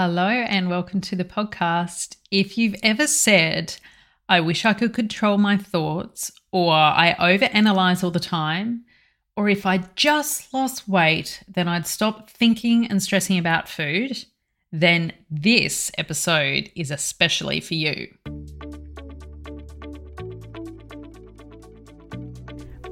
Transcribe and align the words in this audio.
Hello, 0.00 0.28
and 0.28 0.70
welcome 0.70 1.00
to 1.00 1.16
the 1.16 1.24
podcast. 1.24 2.18
If 2.30 2.56
you've 2.56 2.76
ever 2.84 3.08
said, 3.08 3.74
I 4.28 4.38
wish 4.38 4.64
I 4.64 4.72
could 4.72 4.94
control 4.94 5.38
my 5.38 5.56
thoughts, 5.56 6.30
or 6.52 6.72
I 6.72 7.16
overanalyze 7.18 8.04
all 8.04 8.12
the 8.12 8.20
time, 8.20 8.84
or 9.34 9.48
if 9.48 9.66
I 9.66 9.78
just 9.96 10.54
lost 10.54 10.88
weight, 10.88 11.42
then 11.48 11.66
I'd 11.66 11.88
stop 11.88 12.30
thinking 12.30 12.86
and 12.86 13.02
stressing 13.02 13.38
about 13.38 13.68
food, 13.68 14.24
then 14.70 15.14
this 15.28 15.90
episode 15.98 16.70
is 16.76 16.92
especially 16.92 17.58
for 17.58 17.74
you. 17.74 18.14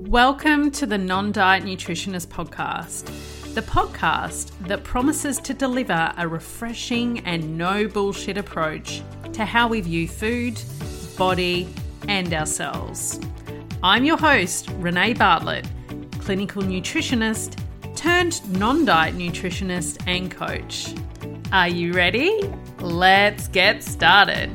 Welcome 0.01 0.73
to 0.73 0.87
the 0.87 0.99
Non 0.99 1.31
Diet 1.31 1.63
Nutritionist 1.63 2.27
Podcast 2.27 3.36
the 3.57 3.63
podcast 3.63 4.51
that 4.67 4.85
promises 4.85 5.39
to 5.39 5.55
deliver 5.55 6.13
a 6.19 6.29
refreshing 6.29 7.21
and 7.21 7.57
no 7.57 7.89
bullshit 7.89 8.37
approach 8.37 9.01
to 9.33 9.47
how 9.47 9.67
we 9.67 9.81
view 9.81 10.07
food, 10.07 10.61
body, 11.17 11.67
and 12.07 12.35
ourselves. 12.35 13.19
I'm 13.83 14.05
your 14.05 14.19
host, 14.19 14.69
Renee 14.77 15.15
Bartlett, 15.15 15.67
clinical 16.19 16.65
nutritionist 16.65 17.57
turned 17.97 18.47
non 18.59 18.85
diet 18.85 19.15
nutritionist 19.15 20.07
and 20.07 20.31
coach. 20.31 20.95
Are 21.51 21.69
you 21.69 21.95
ready? 21.95 22.39
Let's 22.81 23.49
get 23.49 23.83
started. 23.83 24.55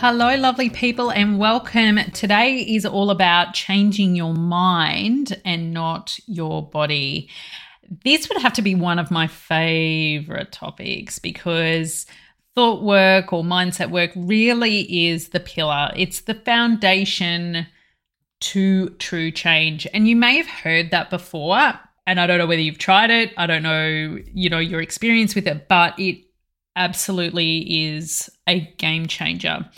Hello, 0.00 0.36
lovely 0.36 0.70
people, 0.70 1.10
and 1.10 1.40
welcome. 1.40 1.98
Today 2.12 2.58
is 2.58 2.86
all 2.86 3.10
about 3.10 3.52
changing 3.52 4.14
your 4.14 4.32
mind 4.32 5.42
and 5.44 5.74
not 5.74 6.20
your 6.28 6.64
body. 6.64 7.28
This 8.04 8.28
would 8.28 8.40
have 8.40 8.52
to 8.52 8.62
be 8.62 8.76
one 8.76 9.00
of 9.00 9.10
my 9.10 9.26
favorite 9.26 10.52
topics 10.52 11.18
because 11.18 12.06
thought 12.54 12.84
work 12.84 13.32
or 13.32 13.42
mindset 13.42 13.90
work 13.90 14.12
really 14.14 15.08
is 15.08 15.30
the 15.30 15.40
pillar, 15.40 15.90
it's 15.96 16.20
the 16.20 16.34
foundation 16.34 17.66
to 18.38 18.90
true 19.00 19.32
change. 19.32 19.84
And 19.92 20.06
you 20.06 20.14
may 20.14 20.36
have 20.36 20.46
heard 20.46 20.92
that 20.92 21.10
before. 21.10 21.72
And 22.06 22.20
I 22.20 22.28
don't 22.28 22.38
know 22.38 22.46
whether 22.46 22.62
you've 22.62 22.78
tried 22.78 23.10
it. 23.10 23.32
I 23.36 23.48
don't 23.48 23.64
know, 23.64 24.16
you 24.32 24.48
know, 24.48 24.60
your 24.60 24.80
experience 24.80 25.34
with 25.34 25.48
it, 25.48 25.66
but 25.66 25.98
it 25.98 26.27
absolutely 26.78 27.88
is 27.92 28.30
a 28.46 28.60
game 28.78 29.06
changer. 29.06 29.68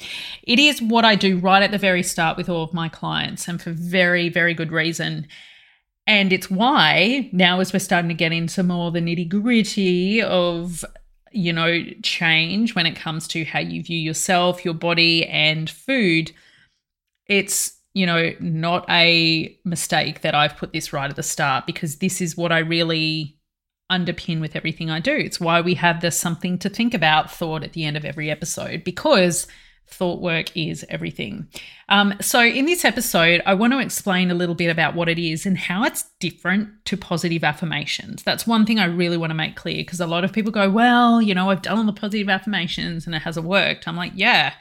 It 0.45 0.59
is 0.59 0.81
what 0.81 1.05
I 1.05 1.17
do 1.17 1.39
right 1.39 1.62
at 1.62 1.73
the 1.73 1.79
very 1.79 2.03
start 2.03 2.37
with 2.37 2.48
all 2.48 2.62
of 2.62 2.75
my 2.75 2.89
clients, 2.89 3.48
and 3.48 3.61
for 3.61 3.73
very, 3.73 4.29
very 4.29 4.55
good 4.55 4.70
reason. 4.70 5.27
And 6.06 6.33
it's 6.33 6.51
why 6.51 7.31
now, 7.33 7.61
as 7.61 7.73
we're 7.73 7.78
starting 7.78 8.09
to 8.09 8.15
get 8.15 8.33
into 8.33 8.62
more 8.62 8.91
the 8.91 9.01
nitty 9.01 9.28
gritty 9.28 10.23
of, 10.23 10.84
you 11.33 11.53
know, 11.53 11.84
change 12.03 12.75
when 12.75 12.87
it 12.87 12.97
comes 12.97 13.27
to 13.28 13.45
how 13.45 13.61
you 13.61 13.83
view 13.83 13.98
yourself, 13.98 14.65
your 14.65 14.75
body, 14.75 15.27
and 15.27 15.71
food, 15.71 16.33
it's, 17.27 17.78
you 17.95 18.06
know, 18.06 18.33
not 18.41 18.84
a 18.91 19.56
mistake 19.65 20.21
that 20.21 20.34
I've 20.34 20.56
put 20.56 20.73
this 20.73 20.93
right 20.93 21.09
at 21.09 21.17
the 21.17 21.23
start 21.23 21.67
because 21.67 21.97
this 21.97 22.21
is 22.21 22.37
what 22.37 22.53
I 22.53 22.59
really 22.59 23.40
underpin 23.91 24.41
with 24.41 24.57
everything 24.57 24.91
I 24.91 25.01
do. 25.01 25.15
It's 25.15 25.41
why 25.41 25.61
we 25.61 25.75
have 25.75 26.01
this 26.01 26.19
something 26.19 26.59
to 26.59 26.69
think 26.69 26.95
about 26.95 27.31
thought 27.31 27.63
at 27.63 27.73
the 27.73 27.85
end 27.85 27.97
of 27.97 28.05
every 28.05 28.31
episode 28.31 28.85
because 28.85 29.47
thought 29.91 30.21
work 30.21 30.57
is 30.57 30.85
everything. 30.89 31.49
Um, 31.89 32.15
so, 32.21 32.41
in 32.41 32.67
this 32.67 32.85
episode, 32.85 33.43
I 33.45 33.55
want 33.55 33.73
to 33.73 33.81
explain 33.81 34.31
a 34.31 34.35
little 34.35 34.55
bit 34.55 34.71
about 34.71 34.95
what 34.95 35.09
it 35.09 35.19
is 35.19 35.45
and 35.45 35.59
how 35.59 35.85
it's 35.85 36.05
different 36.21 36.85
to 36.87 36.97
positive 36.97 37.45
affirmations. 37.45 38.23
That's 38.23 38.47
one 38.47 38.65
thing 38.65 38.79
I 38.79 38.85
really 38.85 39.17
want 39.17 39.31
to 39.31 39.35
make 39.35 39.57
clear 39.57 39.83
because 39.83 40.01
a 40.01 40.07
lot 40.07 40.25
of 40.25 40.33
people 40.33 40.53
go, 40.53 40.71
Well, 40.71 41.21
you 41.21 41.35
know, 41.35 41.51
I've 41.51 41.63
done 41.63 41.79
all 41.79 41.85
the 41.85 41.93
positive 41.93 42.29
affirmations 42.29 43.07
and 43.07 43.15
it 43.15 43.23
hasn't 43.23 43.47
worked. 43.47 43.89
I'm 43.89 43.97
like, 43.97 44.13
Yeah, 44.15 44.55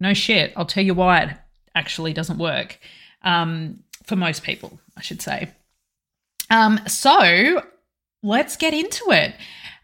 no 0.00 0.14
shit. 0.14 0.52
I'll 0.56 0.66
tell 0.66 0.84
you 0.84 0.94
why 0.94 1.22
it 1.22 1.30
actually 1.74 2.12
doesn't 2.12 2.38
work 2.38 2.78
um, 3.22 3.80
for 4.04 4.16
most 4.16 4.42
people, 4.42 4.78
I 4.96 5.02
should 5.02 5.20
say. 5.20 5.50
Um, 6.50 6.80
so, 6.86 7.62
let's 8.22 8.56
get 8.56 8.74
into 8.74 9.10
it. 9.10 9.34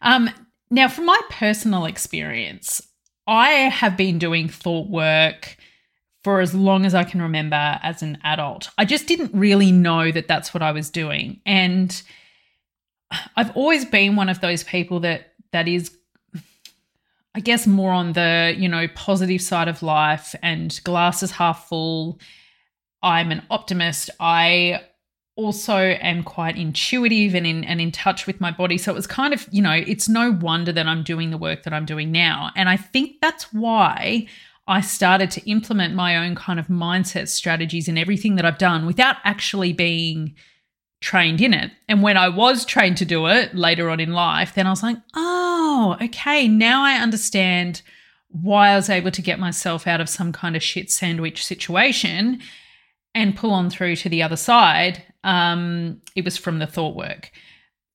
Um, 0.02 0.30
now, 0.70 0.88
from 0.88 1.06
my 1.06 1.20
personal 1.30 1.86
experience, 1.86 2.82
I 3.26 3.50
have 3.50 3.96
been 3.96 4.18
doing 4.18 4.48
thought 4.48 4.88
work 4.88 5.56
for 6.24 6.40
as 6.40 6.54
long 6.54 6.84
as 6.84 6.94
I 6.94 7.04
can 7.04 7.22
remember 7.22 7.78
as 7.82 8.02
an 8.02 8.18
adult. 8.24 8.70
I 8.76 8.84
just 8.84 9.06
didn't 9.06 9.32
really 9.34 9.72
know 9.72 10.10
that 10.10 10.28
that's 10.28 10.52
what 10.52 10.62
I 10.62 10.72
was 10.72 10.90
doing. 10.90 11.40
And 11.46 12.02
I've 13.36 13.56
always 13.56 13.84
been 13.84 14.16
one 14.16 14.28
of 14.28 14.40
those 14.40 14.64
people 14.64 15.00
that 15.00 15.32
that 15.52 15.68
is 15.68 15.94
I 17.34 17.40
guess 17.40 17.66
more 17.66 17.92
on 17.92 18.14
the, 18.14 18.54
you 18.58 18.68
know, 18.68 18.88
positive 18.88 19.40
side 19.40 19.68
of 19.68 19.82
life 19.82 20.34
and 20.42 20.78
glasses 20.82 21.30
half 21.30 21.68
full. 21.68 22.18
I'm 23.02 23.30
an 23.30 23.42
optimist. 23.48 24.10
I 24.18 24.82
also 25.38 25.76
am 25.76 26.24
quite 26.24 26.58
intuitive 26.58 27.32
and 27.32 27.46
in 27.46 27.62
and 27.62 27.80
in 27.80 27.92
touch 27.92 28.26
with 28.26 28.40
my 28.40 28.50
body. 28.50 28.76
So 28.76 28.90
it 28.90 28.96
was 28.96 29.06
kind 29.06 29.32
of, 29.32 29.48
you 29.52 29.62
know, 29.62 29.72
it's 29.72 30.08
no 30.08 30.32
wonder 30.32 30.72
that 30.72 30.88
I'm 30.88 31.04
doing 31.04 31.30
the 31.30 31.38
work 31.38 31.62
that 31.62 31.72
I'm 31.72 31.86
doing 31.86 32.10
now. 32.10 32.50
And 32.56 32.68
I 32.68 32.76
think 32.76 33.20
that's 33.22 33.52
why 33.52 34.26
I 34.66 34.80
started 34.80 35.30
to 35.30 35.48
implement 35.48 35.94
my 35.94 36.16
own 36.16 36.34
kind 36.34 36.58
of 36.58 36.66
mindset 36.66 37.28
strategies 37.28 37.86
in 37.86 37.96
everything 37.96 38.34
that 38.34 38.44
I've 38.44 38.58
done 38.58 38.84
without 38.84 39.16
actually 39.22 39.72
being 39.72 40.34
trained 41.00 41.40
in 41.40 41.54
it. 41.54 41.70
And 41.88 42.02
when 42.02 42.16
I 42.16 42.28
was 42.28 42.64
trained 42.64 42.96
to 42.96 43.04
do 43.04 43.26
it 43.28 43.54
later 43.54 43.90
on 43.90 44.00
in 44.00 44.12
life, 44.12 44.56
then 44.56 44.66
I 44.66 44.70
was 44.70 44.82
like, 44.82 44.96
oh, 45.14 45.96
okay, 46.02 46.48
now 46.48 46.82
I 46.82 46.94
understand 46.94 47.82
why 48.26 48.70
I 48.70 48.76
was 48.76 48.90
able 48.90 49.12
to 49.12 49.22
get 49.22 49.38
myself 49.38 49.86
out 49.86 50.00
of 50.00 50.08
some 50.08 50.32
kind 50.32 50.56
of 50.56 50.64
shit 50.64 50.90
sandwich 50.90 51.46
situation 51.46 52.40
and 53.14 53.36
pull 53.36 53.52
on 53.52 53.70
through 53.70 53.94
to 53.96 54.08
the 54.08 54.22
other 54.22 54.36
side 54.36 55.04
um, 55.24 56.00
it 56.14 56.24
was 56.24 56.36
from 56.36 56.58
the 56.58 56.66
thought 56.66 56.96
work. 56.96 57.30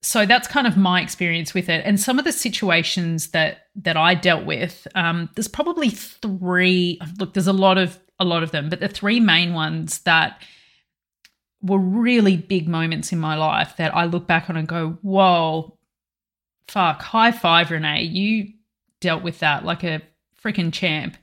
So 0.02 0.26
that's 0.26 0.50
kind 0.50 0.68
of 0.68 0.76
my 0.76 1.02
experience 1.02 1.54
with 1.54 1.70
it. 1.70 1.82
And 1.86 1.98
some 1.98 2.20
of 2.20 2.26
the 2.26 2.34
situations 2.34 3.30
that 3.30 3.68
that 3.76 3.96
I 3.96 4.16
dealt 4.16 4.46
with, 4.46 4.86
um, 4.96 5.30
there's 5.36 5.48
probably 5.48 5.90
three. 5.90 7.00
Look, 7.18 7.34
there's 7.34 7.48
a 7.48 7.54
lot 7.54 7.78
of 7.78 7.98
a 8.20 8.26
lot 8.26 8.44
of 8.44 8.52
them, 8.52 8.70
but 8.70 8.82
the 8.82 8.90
three 8.90 9.22
main 9.22 9.54
ones 9.54 10.00
that 10.00 10.42
were 11.62 11.80
really 11.80 12.36
big 12.36 12.68
moments 12.68 13.14
in 13.14 13.20
my 13.20 13.36
life 13.36 13.76
that 13.78 13.96
I 13.96 14.04
look 14.04 14.28
back 14.28 14.50
on 14.50 14.58
and 14.58 14.68
go, 14.68 14.98
"Whoa, 15.02 15.78
fuck! 16.68 17.02
High 17.02 17.32
five, 17.32 17.72
Renee! 17.72 18.04
You 18.04 18.50
dealt 19.00 19.24
with 19.24 19.40
that 19.40 19.64
like 19.64 19.86
a 19.86 20.02
freaking 20.44 20.74
champ." 20.74 21.16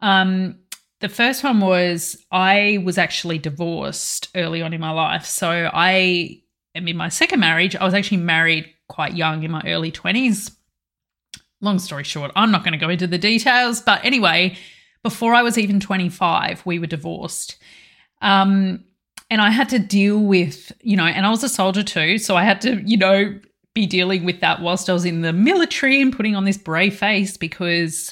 Um, 0.00 0.60
the 1.00 1.08
first 1.08 1.42
one 1.42 1.60
was 1.60 2.16
I 2.30 2.80
was 2.84 2.98
actually 2.98 3.38
divorced 3.38 4.28
early 4.34 4.62
on 4.62 4.72
in 4.72 4.80
my 4.80 4.90
life. 4.90 5.24
So 5.24 5.70
I 5.72 6.42
am 6.74 6.86
in 6.86 6.96
my 6.96 7.08
second 7.08 7.40
marriage. 7.40 7.74
I 7.74 7.84
was 7.84 7.94
actually 7.94 8.18
married 8.18 8.72
quite 8.88 9.16
young 9.16 9.42
in 9.42 9.50
my 9.50 9.62
early 9.66 9.90
20s. 9.90 10.54
Long 11.62 11.78
story 11.78 12.04
short, 12.04 12.32
I'm 12.36 12.50
not 12.50 12.64
going 12.64 12.72
to 12.72 12.78
go 12.78 12.88
into 12.88 13.06
the 13.06 13.18
details. 13.18 13.80
But 13.80 14.04
anyway, 14.04 14.56
before 15.02 15.34
I 15.34 15.42
was 15.42 15.56
even 15.56 15.80
25, 15.80 16.64
we 16.66 16.78
were 16.78 16.86
divorced. 16.86 17.56
Um, 18.20 18.84
and 19.30 19.40
I 19.40 19.50
had 19.50 19.68
to 19.70 19.78
deal 19.78 20.18
with, 20.18 20.72
you 20.82 20.96
know, 20.96 21.06
and 21.06 21.24
I 21.24 21.30
was 21.30 21.44
a 21.44 21.48
soldier 21.48 21.82
too. 21.82 22.18
So 22.18 22.36
I 22.36 22.44
had 22.44 22.60
to, 22.62 22.82
you 22.84 22.96
know, 22.96 23.38
be 23.74 23.86
dealing 23.86 24.24
with 24.24 24.40
that 24.40 24.60
whilst 24.60 24.90
I 24.90 24.92
was 24.92 25.04
in 25.04 25.22
the 25.22 25.32
military 25.32 26.02
and 26.02 26.14
putting 26.14 26.34
on 26.34 26.44
this 26.44 26.58
brave 26.58 26.98
face 26.98 27.36
because 27.36 28.10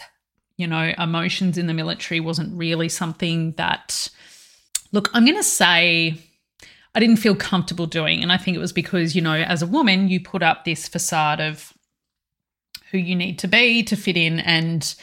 you 0.58 0.66
know, 0.66 0.92
emotions 0.98 1.56
in 1.56 1.69
the 1.69 1.72
military 1.72 2.20
wasn't 2.20 2.54
really 2.58 2.88
something 2.88 3.52
that, 3.52 4.10
look, 4.92 5.08
I'm 5.14 5.24
going 5.24 5.36
to 5.36 5.42
say 5.42 6.19
I 6.94 7.00
didn't 7.00 7.16
feel 7.16 7.36
comfortable 7.36 7.86
doing. 7.86 8.22
And 8.22 8.32
I 8.32 8.36
think 8.36 8.56
it 8.56 8.60
was 8.60 8.72
because, 8.72 9.14
you 9.14 9.22
know, 9.22 9.34
as 9.34 9.62
a 9.62 9.66
woman, 9.66 10.08
you 10.08 10.20
put 10.20 10.43
up 10.43 10.64
this 10.64 10.88
facade 10.88 11.40
of 11.40 11.72
who 12.90 12.99
you 12.99 13.14
need 13.14 13.38
to 13.38 13.49
be 13.49 13.84
to 13.84 13.94
fit 13.94 14.16
in. 14.16 14.40
And 14.40 14.94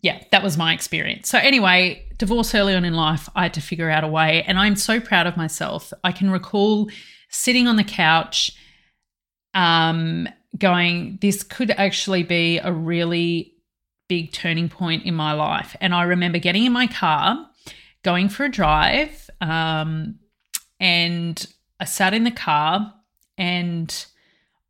yeah, 0.00 0.22
that 0.30 0.44
was 0.44 0.56
my 0.56 0.72
experience. 0.72 1.28
So, 1.28 1.38
anyway, 1.38 2.06
divorce 2.16 2.54
early 2.54 2.74
on 2.74 2.84
in 2.84 2.94
life, 2.94 3.28
I 3.34 3.42
had 3.42 3.54
to 3.54 3.60
figure 3.60 3.90
out 3.90 4.04
a 4.04 4.08
way. 4.08 4.44
And 4.44 4.58
I'm 4.60 4.76
so 4.76 5.00
proud 5.00 5.26
of 5.26 5.36
myself. 5.36 5.92
I 6.04 6.12
can 6.12 6.30
recall 6.30 6.88
sitting 7.30 7.66
on 7.66 7.74
the 7.74 7.84
couch, 7.84 8.52
um, 9.54 10.28
going, 10.56 11.18
this 11.20 11.42
could 11.42 11.72
actually 11.72 12.22
be 12.22 12.58
a 12.58 12.72
really 12.72 13.49
big 14.10 14.32
turning 14.32 14.68
point 14.68 15.04
in 15.04 15.14
my 15.14 15.32
life. 15.32 15.76
And 15.80 15.94
I 15.94 16.02
remember 16.02 16.40
getting 16.40 16.64
in 16.64 16.72
my 16.72 16.88
car, 16.88 17.48
going 18.02 18.28
for 18.28 18.44
a 18.44 18.48
drive, 18.50 19.30
um, 19.40 20.18
and 20.80 21.46
I 21.78 21.84
sat 21.84 22.12
in 22.12 22.24
the 22.24 22.32
car 22.32 22.92
and 23.38 24.06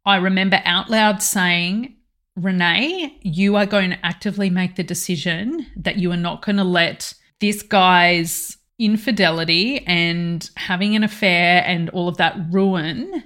I 0.04 0.16
remember 0.16 0.60
out 0.66 0.90
loud 0.90 1.22
saying, 1.22 1.96
Renee, 2.37 3.19
you 3.22 3.56
are 3.56 3.64
going 3.64 3.90
to 3.90 4.06
actively 4.06 4.50
make 4.50 4.76
the 4.76 4.82
decision 4.82 5.66
that 5.75 5.96
you 5.96 6.12
are 6.12 6.19
not 6.19 6.44
going 6.44 6.58
to 6.58 6.64
let 6.64 7.14
this 7.40 7.62
guy's 7.62 8.58
infidelity 8.78 9.87
and 9.87 10.50
having 10.56 10.94
an 10.94 11.02
affair 11.02 11.64
and 11.64 11.88
all 11.90 12.08
of 12.08 12.19
that 12.19 12.37
ruin 12.50 13.25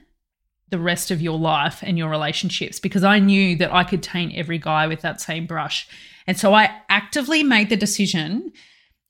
the 0.74 0.80
rest 0.80 1.12
of 1.12 1.22
your 1.22 1.38
life 1.38 1.84
and 1.84 1.96
your 1.96 2.10
relationships 2.10 2.80
because 2.80 3.04
I 3.04 3.20
knew 3.20 3.54
that 3.58 3.72
I 3.72 3.84
could 3.84 4.02
taint 4.02 4.34
every 4.34 4.58
guy 4.58 4.88
with 4.88 5.02
that 5.02 5.20
same 5.20 5.46
brush. 5.46 5.86
And 6.26 6.36
so 6.36 6.52
I 6.52 6.68
actively 6.88 7.44
made 7.44 7.68
the 7.68 7.76
decision 7.76 8.50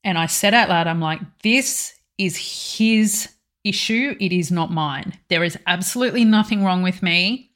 and 0.05 0.19
I 0.19 0.27
said 0.27 0.53
out 0.53 0.69
loud, 0.69 0.87
I'm 0.87 1.01
like, 1.01 1.23
this 1.43 1.95
is 2.19 2.77
his 2.77 3.31
issue. 3.65 4.15
It 4.21 4.31
is 4.31 4.51
not 4.51 4.73
mine. 4.73 5.19
There 5.31 5.43
is 5.43 5.57
absolutely 5.67 6.27
nothing 6.27 6.63
wrong 6.63 6.83
with 6.83 7.03
me. 7.03 7.51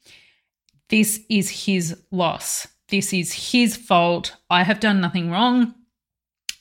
This 0.89 1.19
is 1.29 1.67
his 1.67 1.95
loss. 2.09 2.67
This 2.87 3.13
is 3.13 3.51
his 3.51 3.77
fault. 3.77 4.35
I 4.49 4.63
have 4.63 4.79
done 4.79 5.01
nothing 5.01 5.29
wrong. 5.29 5.75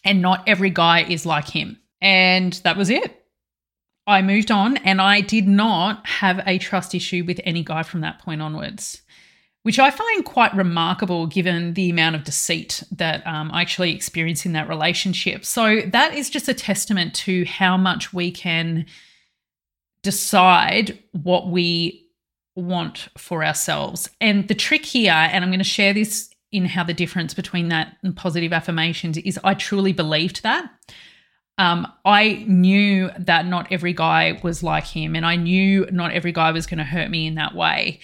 And 0.04 0.20
not 0.20 0.46
every 0.46 0.68
guy 0.68 1.04
is 1.04 1.24
like 1.24 1.48
him. 1.48 1.78
And 2.02 2.52
that 2.64 2.76
was 2.76 2.90
it. 2.90 3.17
I 4.08 4.22
moved 4.22 4.50
on 4.50 4.78
and 4.78 5.00
I 5.00 5.20
did 5.20 5.46
not 5.46 6.04
have 6.06 6.40
a 6.46 6.58
trust 6.58 6.94
issue 6.94 7.24
with 7.26 7.40
any 7.44 7.62
guy 7.62 7.82
from 7.82 8.00
that 8.00 8.18
point 8.20 8.40
onwards, 8.40 9.02
which 9.62 9.78
I 9.78 9.90
find 9.90 10.24
quite 10.24 10.54
remarkable 10.54 11.26
given 11.26 11.74
the 11.74 11.90
amount 11.90 12.16
of 12.16 12.24
deceit 12.24 12.82
that 12.90 13.24
um, 13.26 13.50
I 13.52 13.60
actually 13.60 13.94
experienced 13.94 14.46
in 14.46 14.52
that 14.54 14.68
relationship. 14.68 15.44
So 15.44 15.82
that 15.82 16.14
is 16.14 16.30
just 16.30 16.48
a 16.48 16.54
testament 16.54 17.14
to 17.16 17.44
how 17.44 17.76
much 17.76 18.14
we 18.14 18.30
can 18.30 18.86
decide 20.02 20.98
what 21.12 21.48
we 21.48 22.06
want 22.56 23.10
for 23.18 23.44
ourselves. 23.44 24.08
And 24.22 24.48
the 24.48 24.54
trick 24.54 24.86
here, 24.86 25.12
and 25.12 25.44
I'm 25.44 25.50
going 25.50 25.58
to 25.58 25.64
share 25.64 25.92
this 25.92 26.30
in 26.50 26.64
how 26.64 26.82
the 26.82 26.94
difference 26.94 27.34
between 27.34 27.68
that 27.68 27.96
and 28.02 28.16
positive 28.16 28.54
affirmations 28.54 29.18
is 29.18 29.38
I 29.44 29.52
truly 29.52 29.92
believed 29.92 30.42
that. 30.44 30.70
Um, 31.58 31.92
I 32.04 32.44
knew 32.46 33.10
that 33.18 33.46
not 33.46 33.70
every 33.72 33.92
guy 33.92 34.38
was 34.42 34.62
like 34.62 34.86
him, 34.86 35.16
and 35.16 35.26
I 35.26 35.36
knew 35.36 35.86
not 35.90 36.12
every 36.12 36.32
guy 36.32 36.52
was 36.52 36.66
going 36.66 36.78
to 36.78 36.84
hurt 36.84 37.10
me 37.10 37.26
in 37.26 37.34
that 37.34 37.54
way. 37.54 38.00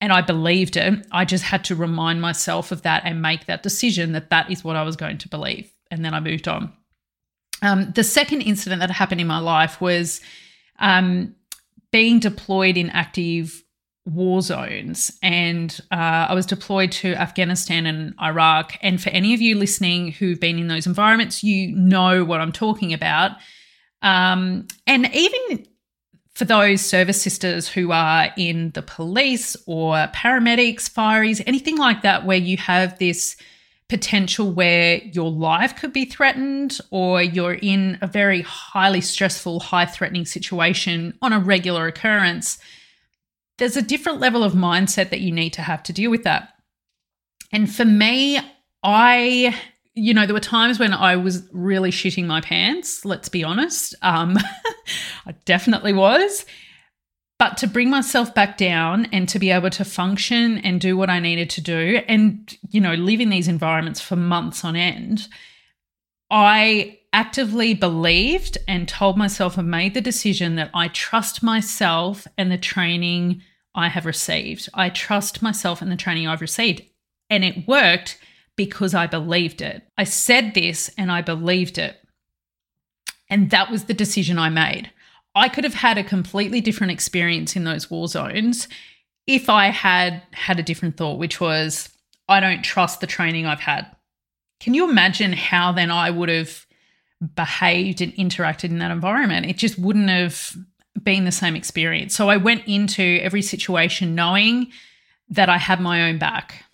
And 0.00 0.12
I 0.12 0.22
believed 0.22 0.76
it. 0.76 1.06
I 1.12 1.24
just 1.24 1.44
had 1.44 1.64
to 1.66 1.74
remind 1.74 2.20
myself 2.20 2.72
of 2.72 2.82
that 2.82 3.02
and 3.04 3.22
make 3.22 3.46
that 3.46 3.62
decision 3.62 4.12
that 4.12 4.30
that 4.30 4.50
is 4.50 4.64
what 4.64 4.76
I 4.76 4.82
was 4.82 4.96
going 4.96 5.18
to 5.18 5.28
believe. 5.28 5.70
And 5.90 6.04
then 6.04 6.14
I 6.14 6.20
moved 6.20 6.48
on. 6.48 6.72
Um, 7.62 7.92
the 7.92 8.04
second 8.04 8.42
incident 8.42 8.80
that 8.80 8.90
happened 8.90 9.20
in 9.20 9.26
my 9.26 9.38
life 9.38 9.80
was 9.80 10.20
um, 10.78 11.34
being 11.92 12.18
deployed 12.18 12.76
in 12.76 12.90
active 12.90 13.63
war 14.06 14.42
zones. 14.42 15.16
And 15.22 15.78
uh, 15.90 16.26
I 16.28 16.34
was 16.34 16.46
deployed 16.46 16.92
to 16.92 17.14
Afghanistan 17.14 17.86
and 17.86 18.14
Iraq. 18.20 18.76
And 18.82 19.02
for 19.02 19.10
any 19.10 19.34
of 19.34 19.40
you 19.40 19.56
listening 19.56 20.12
who've 20.12 20.40
been 20.40 20.58
in 20.58 20.68
those 20.68 20.86
environments, 20.86 21.42
you 21.42 21.74
know 21.74 22.24
what 22.24 22.40
I'm 22.40 22.52
talking 22.52 22.92
about. 22.92 23.32
Um, 24.02 24.66
and 24.86 25.08
even 25.14 25.66
for 26.34 26.44
those 26.44 26.80
service 26.80 27.22
sisters 27.22 27.68
who 27.68 27.92
are 27.92 28.28
in 28.36 28.70
the 28.72 28.82
police 28.82 29.56
or 29.66 29.94
paramedics, 30.14 30.90
fireys, 30.90 31.42
anything 31.46 31.78
like 31.78 32.02
that, 32.02 32.26
where 32.26 32.36
you 32.36 32.56
have 32.56 32.98
this 32.98 33.36
potential 33.88 34.50
where 34.50 34.96
your 34.96 35.30
life 35.30 35.76
could 35.76 35.92
be 35.92 36.04
threatened 36.04 36.78
or 36.90 37.22
you're 37.22 37.54
in 37.54 37.98
a 38.02 38.06
very 38.06 38.42
highly 38.42 39.00
stressful, 39.00 39.60
high 39.60 39.86
threatening 39.86 40.24
situation 40.24 41.16
on 41.22 41.32
a 41.32 41.38
regular 41.38 41.86
occurrence 41.86 42.58
there's 43.58 43.76
a 43.76 43.82
different 43.82 44.20
level 44.20 44.42
of 44.42 44.52
mindset 44.52 45.10
that 45.10 45.20
you 45.20 45.32
need 45.32 45.52
to 45.54 45.62
have 45.62 45.82
to 45.84 45.92
deal 45.92 46.10
with 46.10 46.24
that. 46.24 46.54
And 47.52 47.72
for 47.72 47.84
me, 47.84 48.40
I, 48.82 49.54
you 49.94 50.12
know, 50.12 50.26
there 50.26 50.34
were 50.34 50.40
times 50.40 50.78
when 50.78 50.92
I 50.92 51.16
was 51.16 51.48
really 51.52 51.90
shitting 51.90 52.26
my 52.26 52.40
pants, 52.40 53.04
let's 53.04 53.28
be 53.28 53.44
honest. 53.44 53.94
Um, 54.02 54.36
I 55.26 55.32
definitely 55.44 55.92
was. 55.92 56.44
But 57.38 57.56
to 57.58 57.66
bring 57.66 57.90
myself 57.90 58.34
back 58.34 58.56
down 58.56 59.06
and 59.06 59.28
to 59.28 59.38
be 59.38 59.50
able 59.50 59.70
to 59.70 59.84
function 59.84 60.58
and 60.58 60.80
do 60.80 60.96
what 60.96 61.10
I 61.10 61.18
needed 61.18 61.50
to 61.50 61.60
do 61.60 62.00
and, 62.06 62.56
you 62.70 62.80
know, 62.80 62.94
live 62.94 63.20
in 63.20 63.28
these 63.28 63.48
environments 63.48 64.00
for 64.00 64.16
months 64.16 64.64
on 64.64 64.76
end, 64.76 65.28
I 66.30 66.98
actively 67.14 67.74
believed 67.74 68.58
and 68.66 68.88
told 68.88 69.16
myself 69.16 69.56
and 69.56 69.70
made 69.70 69.94
the 69.94 70.00
decision 70.00 70.56
that 70.56 70.68
I 70.74 70.88
trust 70.88 71.44
myself 71.44 72.26
and 72.36 72.50
the 72.50 72.58
training 72.58 73.40
I 73.72 73.86
have 73.88 74.04
received. 74.04 74.68
I 74.74 74.90
trust 74.90 75.40
myself 75.40 75.80
and 75.80 75.92
the 75.92 75.96
training 75.96 76.26
I've 76.26 76.40
received. 76.40 76.82
And 77.30 77.44
it 77.44 77.68
worked 77.68 78.18
because 78.56 78.94
I 78.94 79.06
believed 79.06 79.62
it. 79.62 79.84
I 79.96 80.02
said 80.02 80.54
this 80.54 80.90
and 80.98 81.12
I 81.12 81.22
believed 81.22 81.78
it. 81.78 81.96
And 83.30 83.48
that 83.50 83.70
was 83.70 83.84
the 83.84 83.94
decision 83.94 84.36
I 84.36 84.50
made. 84.50 84.90
I 85.36 85.48
could 85.48 85.62
have 85.62 85.74
had 85.74 85.96
a 85.96 86.04
completely 86.04 86.60
different 86.60 86.92
experience 86.92 87.54
in 87.54 87.62
those 87.62 87.88
war 87.88 88.08
zones 88.08 88.66
if 89.28 89.48
I 89.48 89.68
had 89.68 90.20
had 90.32 90.58
a 90.58 90.64
different 90.64 90.96
thought, 90.96 91.20
which 91.20 91.40
was, 91.40 91.90
I 92.28 92.40
don't 92.40 92.64
trust 92.64 93.00
the 93.00 93.06
training 93.06 93.46
I've 93.46 93.60
had. 93.60 93.86
Can 94.58 94.74
you 94.74 94.90
imagine 94.90 95.32
how 95.32 95.70
then 95.70 95.92
I 95.92 96.10
would 96.10 96.28
have 96.28 96.66
behaved 97.34 98.00
and 98.00 98.12
interacted 98.14 98.64
in 98.64 98.78
that 98.78 98.90
environment. 98.90 99.46
It 99.46 99.56
just 99.56 99.78
wouldn't 99.78 100.08
have 100.08 100.56
been 101.02 101.24
the 101.24 101.32
same 101.32 101.56
experience. 101.56 102.14
So 102.14 102.28
I 102.28 102.36
went 102.36 102.66
into 102.66 103.20
every 103.22 103.42
situation 103.42 104.14
knowing 104.14 104.70
that 105.28 105.48
I 105.48 105.58
had 105.58 105.80
my 105.80 106.08
own 106.08 106.18
back. 106.18 106.64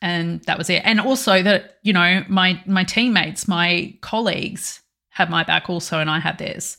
And 0.00 0.42
that 0.44 0.58
was 0.58 0.70
it. 0.70 0.82
And 0.84 1.00
also 1.00 1.42
that, 1.42 1.78
you 1.82 1.92
know, 1.92 2.24
my 2.28 2.62
my 2.66 2.84
teammates, 2.84 3.48
my 3.48 3.96
colleagues 4.00 4.80
had 5.10 5.28
my 5.28 5.42
back 5.42 5.68
also 5.68 5.98
and 5.98 6.08
I 6.08 6.20
had 6.20 6.38
theirs. 6.38 6.76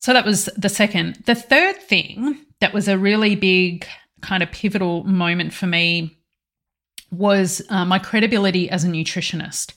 So 0.00 0.12
that 0.12 0.24
was 0.24 0.44
the 0.56 0.68
second. 0.68 1.24
The 1.26 1.34
third 1.34 1.76
thing 1.82 2.38
that 2.60 2.72
was 2.72 2.86
a 2.86 2.96
really 2.96 3.34
big 3.34 3.86
kind 4.20 4.42
of 4.42 4.52
pivotal 4.52 5.02
moment 5.04 5.52
for 5.52 5.66
me 5.66 6.16
was 7.10 7.62
uh, 7.70 7.84
my 7.84 7.98
credibility 7.98 8.70
as 8.70 8.84
a 8.84 8.88
nutritionist. 8.88 9.72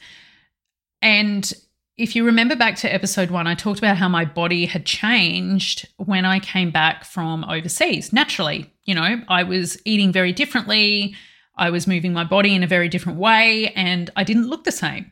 And 1.02 1.52
if 2.00 2.16
you 2.16 2.24
remember 2.24 2.56
back 2.56 2.78
to 2.78 2.94
episode 2.94 3.30
one, 3.30 3.46
I 3.46 3.56
talked 3.56 3.80
about 3.80 3.98
how 3.98 4.08
my 4.08 4.24
body 4.24 4.66
had 4.66 4.86
changed 4.86 5.86
when 5.98 6.24
I 6.24 6.40
came 6.40 6.72
back 6.72 7.04
from 7.04 7.44
overseas. 7.44 8.14
Naturally, 8.14 8.74
you 8.86 8.96
know, 8.96 9.22
I 9.28 9.44
was 9.44 9.78
eating 9.84 10.14
very 10.14 10.32
differently, 10.32 11.14
I 11.58 11.70
was 11.72 11.88
moving 11.88 12.14
my 12.14 12.24
body 12.24 12.56
in 12.56 12.64
a 12.64 12.68
very 12.68 12.88
different 12.88 13.20
way, 13.20 13.74
and 13.76 14.10
I 14.16 14.24
didn't 14.24 14.48
look 14.48 14.64
the 14.64 14.72
same. 14.72 15.12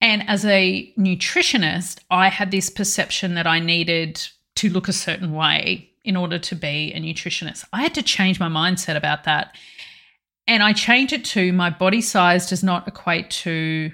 And 0.00 0.28
as 0.28 0.44
a 0.44 0.92
nutritionist, 0.98 2.00
I 2.10 2.30
had 2.30 2.50
this 2.50 2.68
perception 2.68 3.34
that 3.34 3.46
I 3.46 3.60
needed 3.60 4.20
to 4.56 4.68
look 4.68 4.88
a 4.88 4.92
certain 4.92 5.34
way 5.34 5.90
in 6.04 6.16
order 6.16 6.40
to 6.40 6.56
be 6.56 6.92
a 6.94 7.00
nutritionist. 7.00 7.64
I 7.72 7.82
had 7.82 7.94
to 7.94 8.02
change 8.02 8.40
my 8.40 8.48
mindset 8.48 8.96
about 8.96 9.22
that. 9.24 9.56
And 10.48 10.64
I 10.64 10.72
changed 10.72 11.12
it 11.12 11.24
to 11.26 11.52
my 11.52 11.70
body 11.70 12.00
size 12.00 12.48
does 12.48 12.64
not 12.64 12.88
equate 12.88 13.30
to 13.30 13.92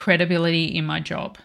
credibility 0.00 0.64
in 0.64 0.84
my 0.84 0.98
job. 0.98 1.38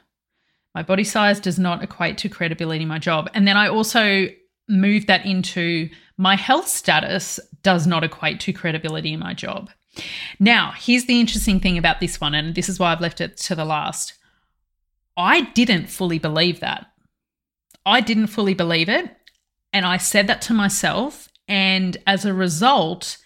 My 0.74 0.82
body 0.82 1.04
size 1.04 1.40
does 1.40 1.60
not 1.60 1.84
equate 1.84 2.18
to 2.20 2.30
credibility 2.30 2.82
in 2.82 2.88
my 2.88 3.00
job. 3.00 3.30
And 3.34 3.48
then 3.48 3.56
I 3.56 3.68
also 3.68 4.28
move 4.68 5.06
that 5.06 5.26
into 5.26 5.90
my 6.18 6.36
health 6.36 6.68
status 6.68 7.40
does 7.62 7.86
not 7.86 8.04
equate 8.04 8.40
to 8.42 8.54
credibility 8.54 9.14
in 9.14 9.20
my 9.20 9.34
job. 9.34 9.70
Now, 10.40 10.74
here's 10.76 11.06
the 11.06 11.20
interesting 11.20 11.60
thing 11.60 11.78
about 11.78 12.00
this 12.00 12.20
one, 12.20 12.34
and 12.34 12.56
this 12.56 12.68
is 12.68 12.80
why 12.80 12.92
I've 12.92 13.02
left 13.02 13.22
it 13.22 13.38
to 13.38 13.56
the 13.56 13.64
last. 13.64 14.14
I 15.16 15.42
didn't 15.42 15.88
fully 15.88 16.20
believe 16.20 16.60
that. 16.60 16.88
I 17.86 18.02
didn't 18.02 18.28
fully 18.28 18.54
believe 18.54 18.90
it. 18.90 19.16
And 19.72 19.86
I 19.86 19.98
said 19.98 20.28
that 20.28 20.42
to 20.44 20.54
myself. 20.54 21.30
And 21.48 21.98
as 22.08 22.26
a 22.26 22.34
result, 22.34 23.18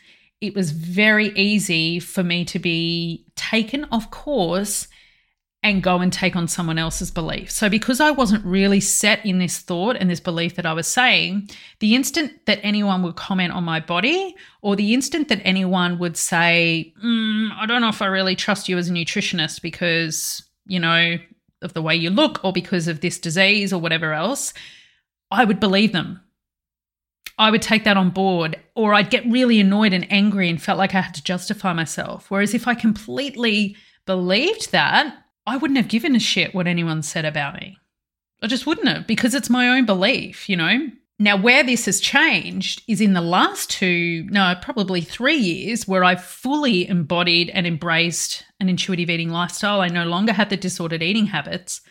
it 0.41 0.53
was 0.55 0.71
very 0.71 1.29
easy 1.37 1.99
for 1.99 2.23
me 2.23 2.45
to 2.45 2.59
be 2.59 3.25
taken 3.35 3.85
off 3.91 4.11
course 4.11 4.87
and 5.61 5.83
go 5.83 5.97
and 5.99 6.13
take 6.13 6.37
on 6.37 6.47
someone 6.47 6.77
else's 6.77 7.11
belief. 7.11 7.51
So, 7.51 7.69
because 7.69 7.99
I 7.99 8.11
wasn't 8.11 8.45
really 8.45 8.79
set 8.79 9.25
in 9.25 9.39
this 9.39 9.59
thought 9.59 9.97
and 9.97 10.09
this 10.09 10.21
belief 10.21 10.55
that 10.55 10.65
I 10.65 10.71
was 10.73 10.87
saying, 10.87 11.49
the 11.79 11.95
instant 11.95 12.45
that 12.45 12.59
anyone 12.63 13.03
would 13.03 13.17
comment 13.17 13.51
on 13.51 13.65
my 13.65 13.81
body, 13.81 14.35
or 14.61 14.75
the 14.75 14.93
instant 14.93 15.27
that 15.27 15.41
anyone 15.43 15.99
would 15.99 16.15
say, 16.15 16.93
mm, 17.03 17.49
I 17.57 17.65
don't 17.65 17.81
know 17.81 17.89
if 17.89 18.01
I 18.01 18.05
really 18.05 18.35
trust 18.35 18.69
you 18.69 18.77
as 18.77 18.89
a 18.89 18.93
nutritionist 18.93 19.61
because, 19.61 20.41
you 20.65 20.79
know, 20.79 21.17
of 21.61 21.73
the 21.73 21.81
way 21.81 21.95
you 21.95 22.09
look 22.09 22.39
or 22.43 22.53
because 22.53 22.87
of 22.87 23.01
this 23.01 23.19
disease 23.19 23.73
or 23.73 23.81
whatever 23.81 24.13
else, 24.13 24.53
I 25.29 25.43
would 25.43 25.59
believe 25.59 25.91
them. 25.91 26.21
I 27.37 27.51
would 27.51 27.61
take 27.61 27.83
that 27.83 27.97
on 27.97 28.09
board, 28.09 28.57
or 28.75 28.93
I'd 28.93 29.09
get 29.09 29.25
really 29.25 29.59
annoyed 29.59 29.93
and 29.93 30.09
angry 30.11 30.49
and 30.49 30.61
felt 30.61 30.77
like 30.77 30.95
I 30.95 31.01
had 31.01 31.13
to 31.15 31.23
justify 31.23 31.73
myself. 31.73 32.29
Whereas 32.29 32.53
if 32.53 32.67
I 32.67 32.75
completely 32.75 33.75
believed 34.05 34.71
that, 34.71 35.15
I 35.45 35.57
wouldn't 35.57 35.77
have 35.77 35.87
given 35.87 36.15
a 36.15 36.19
shit 36.19 36.53
what 36.53 36.67
anyone 36.67 37.01
said 37.01 37.25
about 37.25 37.55
me. 37.55 37.77
I 38.41 38.47
just 38.47 38.65
wouldn't 38.65 38.87
have 38.87 39.07
because 39.07 39.33
it's 39.33 39.49
my 39.49 39.67
own 39.67 39.85
belief, 39.85 40.47
you 40.47 40.55
know? 40.55 40.89
Now, 41.21 41.35
where 41.35 41.63
this 41.63 41.85
has 41.85 41.99
changed 41.99 42.81
is 42.87 43.01
in 43.01 43.11
the 43.11 43.19
last 43.19 43.69
two, 43.69 44.25
no, 44.29 44.55
probably 44.61 45.01
three 45.01 45.35
years, 45.35 45.85
where 45.85 46.05
I've 46.05 46.23
fully 46.23 46.87
embodied 46.87 47.49
and 47.49 47.67
embraced 47.67 48.45
an 48.61 48.69
intuitive 48.69 49.09
eating 49.09 49.29
lifestyle. 49.29 49.81
I 49.81 49.89
no 49.89 50.05
longer 50.05 50.31
have 50.31 50.49
the 50.49 50.55
disordered 50.55 51.03
eating 51.03 51.25
habits. 51.25 51.81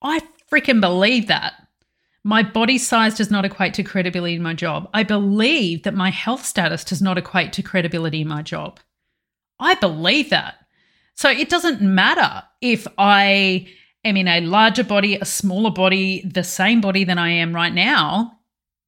I 0.00 0.20
freaking 0.50 0.80
believe 0.80 1.26
that. 1.26 1.54
My 2.22 2.44
body 2.44 2.78
size 2.78 3.16
does 3.16 3.32
not 3.32 3.44
equate 3.44 3.74
to 3.74 3.82
credibility 3.82 4.36
in 4.36 4.42
my 4.42 4.54
job. 4.54 4.88
I 4.94 5.02
believe 5.02 5.82
that 5.82 5.94
my 5.94 6.10
health 6.10 6.44
status 6.44 6.84
does 6.84 7.02
not 7.02 7.18
equate 7.18 7.52
to 7.54 7.62
credibility 7.62 8.20
in 8.20 8.28
my 8.28 8.42
job. 8.42 8.78
I 9.58 9.74
believe 9.74 10.30
that. 10.30 10.59
So 11.20 11.28
it 11.28 11.50
doesn't 11.50 11.82
matter 11.82 12.44
if 12.62 12.86
I 12.96 13.68
am 14.06 14.16
in 14.16 14.26
a 14.26 14.40
larger 14.40 14.82
body, 14.82 15.16
a 15.16 15.26
smaller 15.26 15.70
body, 15.70 16.22
the 16.22 16.42
same 16.42 16.80
body 16.80 17.04
than 17.04 17.18
I 17.18 17.28
am 17.28 17.54
right 17.54 17.74
now. 17.74 18.38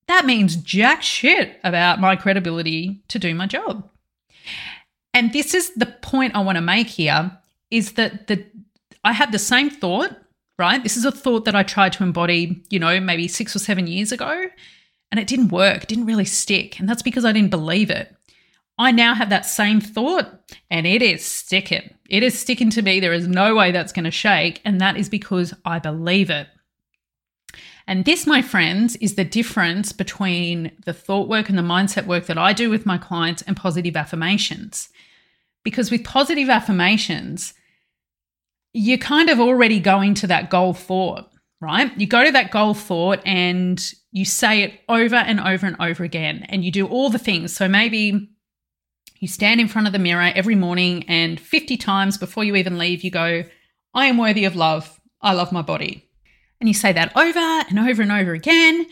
That 0.08 0.24
means 0.24 0.56
jack 0.56 1.02
shit 1.02 1.60
about 1.62 2.00
my 2.00 2.16
credibility 2.16 3.02
to 3.08 3.18
do 3.18 3.34
my 3.34 3.46
job. 3.46 3.86
And 5.12 5.34
this 5.34 5.52
is 5.52 5.74
the 5.74 5.84
point 5.84 6.34
I 6.34 6.40
want 6.40 6.56
to 6.56 6.62
make 6.62 6.86
here 6.86 7.36
is 7.70 7.92
that 7.92 8.28
the 8.28 8.46
I 9.04 9.12
had 9.12 9.30
the 9.30 9.38
same 9.38 9.68
thought, 9.68 10.16
right? 10.58 10.82
This 10.82 10.96
is 10.96 11.04
a 11.04 11.12
thought 11.12 11.44
that 11.44 11.54
I 11.54 11.62
tried 11.62 11.92
to 11.92 12.02
embody, 12.02 12.64
you 12.70 12.78
know, 12.78 12.98
maybe 12.98 13.28
6 13.28 13.54
or 13.54 13.58
7 13.58 13.86
years 13.86 14.10
ago, 14.10 14.46
and 15.10 15.20
it 15.20 15.26
didn't 15.26 15.48
work, 15.48 15.86
didn't 15.86 16.06
really 16.06 16.24
stick, 16.24 16.80
and 16.80 16.88
that's 16.88 17.02
because 17.02 17.26
I 17.26 17.32
didn't 17.32 17.50
believe 17.50 17.90
it. 17.90 18.16
I 18.82 18.90
now 18.90 19.14
have 19.14 19.30
that 19.30 19.46
same 19.46 19.80
thought 19.80 20.28
and 20.68 20.88
it 20.88 21.02
is 21.02 21.24
sticking. 21.24 21.94
It 22.10 22.24
is 22.24 22.36
sticking 22.36 22.68
to 22.70 22.82
me. 22.82 22.98
There 22.98 23.12
is 23.12 23.28
no 23.28 23.54
way 23.54 23.70
that's 23.70 23.92
going 23.92 24.06
to 24.06 24.10
shake. 24.10 24.60
And 24.64 24.80
that 24.80 24.96
is 24.96 25.08
because 25.08 25.54
I 25.64 25.78
believe 25.78 26.30
it. 26.30 26.48
And 27.86 28.04
this, 28.04 28.26
my 28.26 28.42
friends, 28.42 28.96
is 28.96 29.14
the 29.14 29.24
difference 29.24 29.92
between 29.92 30.72
the 30.84 30.92
thought 30.92 31.28
work 31.28 31.48
and 31.48 31.56
the 31.56 31.62
mindset 31.62 32.06
work 32.06 32.26
that 32.26 32.38
I 32.38 32.52
do 32.52 32.70
with 32.70 32.84
my 32.84 32.98
clients 32.98 33.42
and 33.42 33.56
positive 33.56 33.96
affirmations. 33.96 34.88
Because 35.62 35.92
with 35.92 36.02
positive 36.02 36.48
affirmations, 36.48 37.54
you're 38.72 38.98
kind 38.98 39.30
of 39.30 39.38
already 39.38 39.78
going 39.78 40.14
to 40.14 40.26
that 40.26 40.50
goal 40.50 40.74
thought, 40.74 41.30
right? 41.60 41.96
You 42.00 42.08
go 42.08 42.24
to 42.24 42.32
that 42.32 42.50
goal 42.50 42.74
thought 42.74 43.20
and 43.24 43.80
you 44.10 44.24
say 44.24 44.62
it 44.62 44.80
over 44.88 45.16
and 45.16 45.38
over 45.38 45.66
and 45.66 45.76
over 45.78 46.02
again, 46.02 46.46
and 46.48 46.64
you 46.64 46.72
do 46.72 46.88
all 46.88 47.10
the 47.10 47.18
things. 47.18 47.54
So 47.54 47.68
maybe 47.68 48.31
you 49.22 49.28
stand 49.28 49.60
in 49.60 49.68
front 49.68 49.86
of 49.86 49.92
the 49.92 50.00
mirror 50.00 50.32
every 50.34 50.56
morning, 50.56 51.04
and 51.06 51.38
50 51.38 51.76
times 51.76 52.18
before 52.18 52.42
you 52.42 52.56
even 52.56 52.76
leave, 52.76 53.04
you 53.04 53.10
go, 53.12 53.44
I 53.94 54.06
am 54.06 54.18
worthy 54.18 54.44
of 54.46 54.56
love. 54.56 55.00
I 55.20 55.32
love 55.32 55.52
my 55.52 55.62
body. 55.62 56.08
And 56.60 56.66
you 56.66 56.74
say 56.74 56.92
that 56.92 57.16
over 57.16 57.38
and 57.38 57.78
over 57.78 58.02
and 58.02 58.10
over 58.10 58.32
again. 58.32 58.84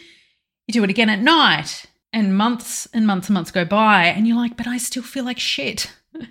You 0.69 0.73
do 0.73 0.85
it 0.85 0.91
again 0.91 1.11
at 1.11 1.19
night, 1.19 1.87
and 2.13 2.37
months 2.37 2.87
and 2.95 3.09
months 3.09 3.27
and 3.27 3.35
months 3.35 3.51
go 3.51 3.65
by, 3.65 4.05
and 4.05 4.25
you're 4.29 4.37
like, 4.37 4.57
but 4.57 4.69
I 4.69 4.79
still 4.79 5.03
feel 5.03 5.25
like 5.25 5.41
shit. 5.41 5.91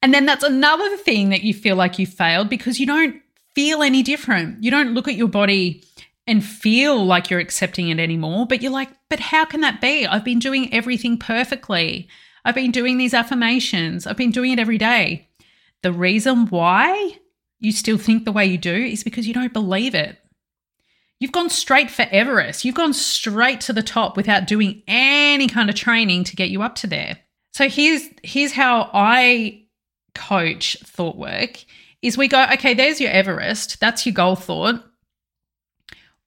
and 0.00 0.14
then 0.14 0.26
that's 0.26 0.44
another 0.44 0.96
thing 0.98 1.30
that 1.30 1.42
you 1.42 1.54
feel 1.54 1.74
like 1.74 1.98
you 1.98 2.06
failed 2.06 2.48
because 2.48 2.78
you 2.78 2.86
don't 2.86 3.20
feel 3.52 3.82
any 3.82 4.04
different. 4.04 4.62
You 4.62 4.70
don't 4.70 4.94
look 4.94 5.08
at 5.08 5.16
your 5.16 5.26
body 5.26 5.82
and 6.28 6.44
feel 6.44 7.04
like 7.04 7.30
you're 7.30 7.40
accepting 7.40 7.88
it 7.88 7.98
anymore, 7.98 8.46
but 8.46 8.62
you're 8.62 8.70
like, 8.70 8.90
but 9.10 9.18
how 9.18 9.44
can 9.44 9.62
that 9.62 9.80
be? 9.80 10.06
I've 10.06 10.24
been 10.24 10.38
doing 10.38 10.72
everything 10.72 11.18
perfectly. 11.18 12.08
I've 12.44 12.54
been 12.54 12.70
doing 12.70 12.98
these 12.98 13.14
affirmations, 13.14 14.06
I've 14.06 14.16
been 14.16 14.30
doing 14.30 14.52
it 14.52 14.58
every 14.58 14.78
day. 14.78 15.28
The 15.82 15.92
reason 15.92 16.46
why 16.46 17.18
you 17.60 17.72
still 17.72 17.98
think 17.98 18.24
the 18.24 18.32
way 18.32 18.46
you 18.46 18.58
do 18.58 18.74
is 18.74 19.04
because 19.04 19.26
you 19.26 19.34
don't 19.34 19.52
believe 19.52 19.94
it. 19.94 20.18
You've 21.20 21.32
gone 21.32 21.50
straight 21.50 21.90
for 21.90 22.06
Everest. 22.10 22.64
You've 22.64 22.74
gone 22.74 22.92
straight 22.92 23.60
to 23.62 23.72
the 23.72 23.82
top 23.82 24.16
without 24.16 24.46
doing 24.46 24.82
any 24.86 25.48
kind 25.48 25.70
of 25.70 25.76
training 25.76 26.24
to 26.24 26.36
get 26.36 26.50
you 26.50 26.62
up 26.62 26.74
to 26.76 26.86
there. 26.86 27.18
So 27.52 27.68
here's 27.68 28.02
here's 28.22 28.52
how 28.52 28.90
I 28.92 29.62
coach 30.14 30.76
thought 30.84 31.16
work 31.16 31.64
is 32.02 32.18
we 32.18 32.28
go, 32.28 32.46
okay, 32.52 32.74
there's 32.74 33.00
your 33.00 33.10
Everest. 33.10 33.80
That's 33.80 34.04
your 34.04 34.12
goal 34.12 34.36
thought. 34.36 34.84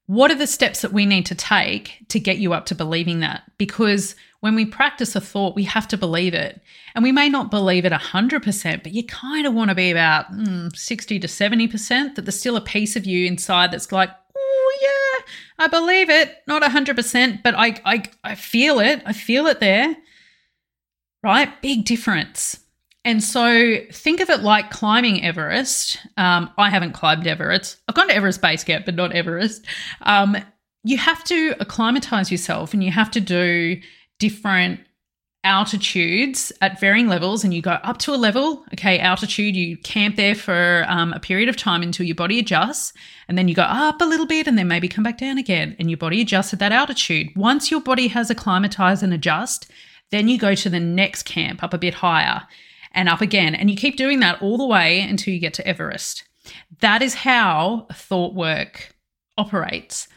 What 0.06 0.30
are 0.30 0.36
the 0.36 0.46
steps 0.46 0.80
that 0.80 0.92
we 0.92 1.06
need 1.06 1.26
to 1.26 1.34
take 1.34 2.04
to 2.08 2.18
get 2.18 2.38
you 2.38 2.52
up 2.52 2.66
to 2.66 2.74
believing 2.74 3.20
that? 3.20 3.42
Because 3.58 4.16
when 4.40 4.54
we 4.54 4.64
practice 4.64 5.16
a 5.16 5.20
thought, 5.20 5.56
we 5.56 5.64
have 5.64 5.88
to 5.88 5.96
believe 5.96 6.32
it. 6.32 6.60
And 6.94 7.02
we 7.02 7.12
may 7.12 7.28
not 7.28 7.50
believe 7.50 7.84
it 7.84 7.92
100%, 7.92 8.82
but 8.82 8.92
you 8.92 9.04
kind 9.04 9.46
of 9.46 9.54
want 9.54 9.70
to 9.70 9.74
be 9.74 9.90
about 9.90 10.32
mm, 10.32 10.74
60 10.74 11.18
to 11.18 11.26
70% 11.26 12.14
that 12.14 12.22
there's 12.22 12.38
still 12.38 12.56
a 12.56 12.60
piece 12.60 12.94
of 12.94 13.04
you 13.04 13.26
inside 13.26 13.72
that's 13.72 13.90
like, 13.90 14.10
oh, 14.36 14.78
yeah, 14.80 15.64
I 15.64 15.66
believe 15.66 16.08
it. 16.08 16.36
Not 16.46 16.62
100%, 16.62 17.42
but 17.42 17.54
I, 17.56 17.80
I, 17.84 18.04
I 18.22 18.34
feel 18.36 18.78
it. 18.78 19.02
I 19.04 19.12
feel 19.12 19.46
it 19.46 19.58
there. 19.58 19.96
Right? 21.22 21.60
Big 21.60 21.84
difference. 21.84 22.60
And 23.04 23.24
so 23.24 23.78
think 23.90 24.20
of 24.20 24.30
it 24.30 24.42
like 24.42 24.70
climbing 24.70 25.24
Everest. 25.24 25.98
Um, 26.16 26.50
I 26.58 26.70
haven't 26.70 26.92
climbed 26.92 27.26
Everest. 27.26 27.78
I've 27.88 27.94
gone 27.94 28.08
to 28.08 28.14
Everest 28.14 28.40
Base 28.40 28.62
Camp, 28.62 28.84
but 28.84 28.94
not 28.94 29.12
Everest. 29.12 29.64
Um, 30.02 30.36
you 30.84 30.96
have 30.96 31.24
to 31.24 31.54
acclimatize 31.58 32.30
yourself 32.30 32.72
and 32.72 32.84
you 32.84 32.92
have 32.92 33.10
to 33.12 33.20
do 33.20 33.80
different 34.18 34.80
altitudes 35.44 36.52
at 36.60 36.80
varying 36.80 37.06
levels 37.06 37.44
and 37.44 37.54
you 37.54 37.62
go 37.62 37.70
up 37.70 37.96
to 37.96 38.12
a 38.12 38.16
level 38.16 38.64
okay 38.72 38.98
altitude 38.98 39.54
you 39.54 39.76
camp 39.78 40.16
there 40.16 40.34
for 40.34 40.84
um, 40.88 41.12
a 41.12 41.20
period 41.20 41.48
of 41.48 41.56
time 41.56 41.80
until 41.80 42.04
your 42.04 42.16
body 42.16 42.40
adjusts 42.40 42.92
and 43.28 43.38
then 43.38 43.46
you 43.46 43.54
go 43.54 43.62
up 43.62 44.00
a 44.00 44.04
little 44.04 44.26
bit 44.26 44.48
and 44.48 44.58
then 44.58 44.66
maybe 44.66 44.88
come 44.88 45.04
back 45.04 45.16
down 45.16 45.38
again 45.38 45.76
and 45.78 45.88
your 45.88 45.96
body 45.96 46.20
adjusts 46.20 46.52
at 46.52 46.58
that 46.58 46.72
altitude. 46.72 47.28
Once 47.36 47.70
your 47.70 47.80
body 47.80 48.08
has 48.08 48.30
acclimatized 48.30 49.02
and 49.02 49.14
adjust 49.14 49.70
then 50.10 50.26
you 50.26 50.38
go 50.38 50.56
to 50.56 50.68
the 50.68 50.80
next 50.80 51.22
camp 51.22 51.62
up 51.62 51.72
a 51.72 51.78
bit 51.78 51.94
higher 51.94 52.42
and 52.92 53.08
up 53.08 53.20
again 53.20 53.54
and 53.54 53.70
you 53.70 53.76
keep 53.76 53.96
doing 53.96 54.18
that 54.18 54.42
all 54.42 54.58
the 54.58 54.66
way 54.66 55.00
until 55.00 55.32
you 55.32 55.38
get 55.38 55.54
to 55.54 55.66
everest. 55.66 56.24
That 56.80 57.00
is 57.00 57.14
how 57.14 57.86
thought 57.92 58.34
work 58.34 58.92
operates 59.36 60.08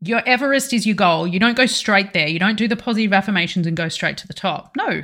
your 0.00 0.22
Everest 0.26 0.72
is 0.72 0.86
your 0.86 0.96
goal. 0.96 1.26
You 1.26 1.40
don't 1.40 1.56
go 1.56 1.66
straight 1.66 2.12
there. 2.12 2.28
You 2.28 2.38
don't 2.38 2.58
do 2.58 2.68
the 2.68 2.76
positive 2.76 3.12
affirmations 3.12 3.66
and 3.66 3.76
go 3.76 3.88
straight 3.88 4.16
to 4.18 4.26
the 4.26 4.34
top. 4.34 4.72
No. 4.76 5.02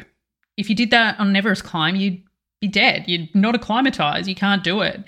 If 0.56 0.68
you 0.68 0.76
did 0.76 0.90
that 0.90 1.18
on 1.18 1.28
an 1.28 1.36
Everest 1.36 1.64
climb, 1.64 1.96
you'd 1.96 2.22
be 2.60 2.68
dead. 2.68 3.04
You're 3.06 3.28
not 3.34 3.54
acclimatized. 3.54 4.28
You 4.28 4.34
can't 4.34 4.62
do 4.62 4.82
it. 4.82 5.02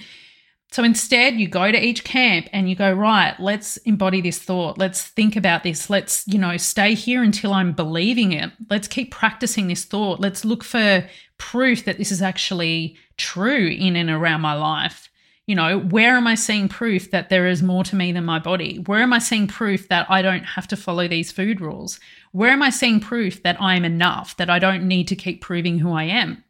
So 0.73 0.83
instead, 0.83 1.35
you 1.35 1.47
go 1.47 1.71
to 1.71 1.81
each 1.81 2.03
camp 2.03 2.49
and 2.53 2.69
you 2.69 2.75
go, 2.75 2.93
right, 2.93 3.39
let's 3.39 3.77
embody 3.79 4.21
this 4.21 4.41
thought. 4.41 4.77
Let's 4.77 5.03
think 5.03 5.37
about 5.37 5.63
this. 5.63 5.89
Let's, 5.89 6.27
you 6.27 6.37
know, 6.37 6.57
stay 6.57 6.95
here 6.95 7.23
until 7.23 7.53
I'm 7.53 7.73
believing 7.73 8.33
it. 8.33 8.51
Let's 8.69 8.89
keep 8.89 9.13
practicing 9.13 9.69
this 9.69 9.85
thought. 9.85 10.19
Let's 10.19 10.45
look 10.45 10.65
for 10.65 11.09
proof 11.39 11.85
that 11.85 11.99
this 11.99 12.11
is 12.11 12.23
actually 12.23 12.97
true 13.17 13.69
in 13.69 13.95
and 13.95 14.11
around 14.11 14.41
my 14.41 14.55
life. 14.55 15.09
You 15.47 15.55
know, 15.55 15.79
where 15.79 16.17
am 16.17 16.27
I 16.27 16.37
seeing 16.37 16.69
proof 16.69 17.11
that 17.11 17.29
there 17.29 17.47
is 17.47 17.63
more 17.63 17.85
to 17.85 17.97
me 17.97 18.13
than 18.13 18.25
my 18.25 18.39
body? 18.39 18.79
Where 18.87 19.03
am 19.03 19.13
I 19.13 19.19
seeing 19.19 19.47
proof 19.47 19.89
that 19.89 20.11
I 20.11 20.23
don't 20.23 20.45
have 20.45 20.67
to 20.69 20.77
follow 20.77 21.07
these 21.07 21.33
food 21.33 21.61
rules? 21.61 22.01
Where 22.33 22.51
am 22.51 22.63
I 22.63 22.71
seeing 22.71 22.99
proof 22.99 23.43
that 23.43 23.61
I'm 23.61 23.85
enough, 23.85 24.37
that 24.39 24.49
I 24.49 24.59
don't 24.59 24.89
need 24.89 25.07
to 25.09 25.17
keep 25.17 25.43
proving 25.43 25.79
who 25.79 25.93
I 25.93 26.05
am? 26.05 26.43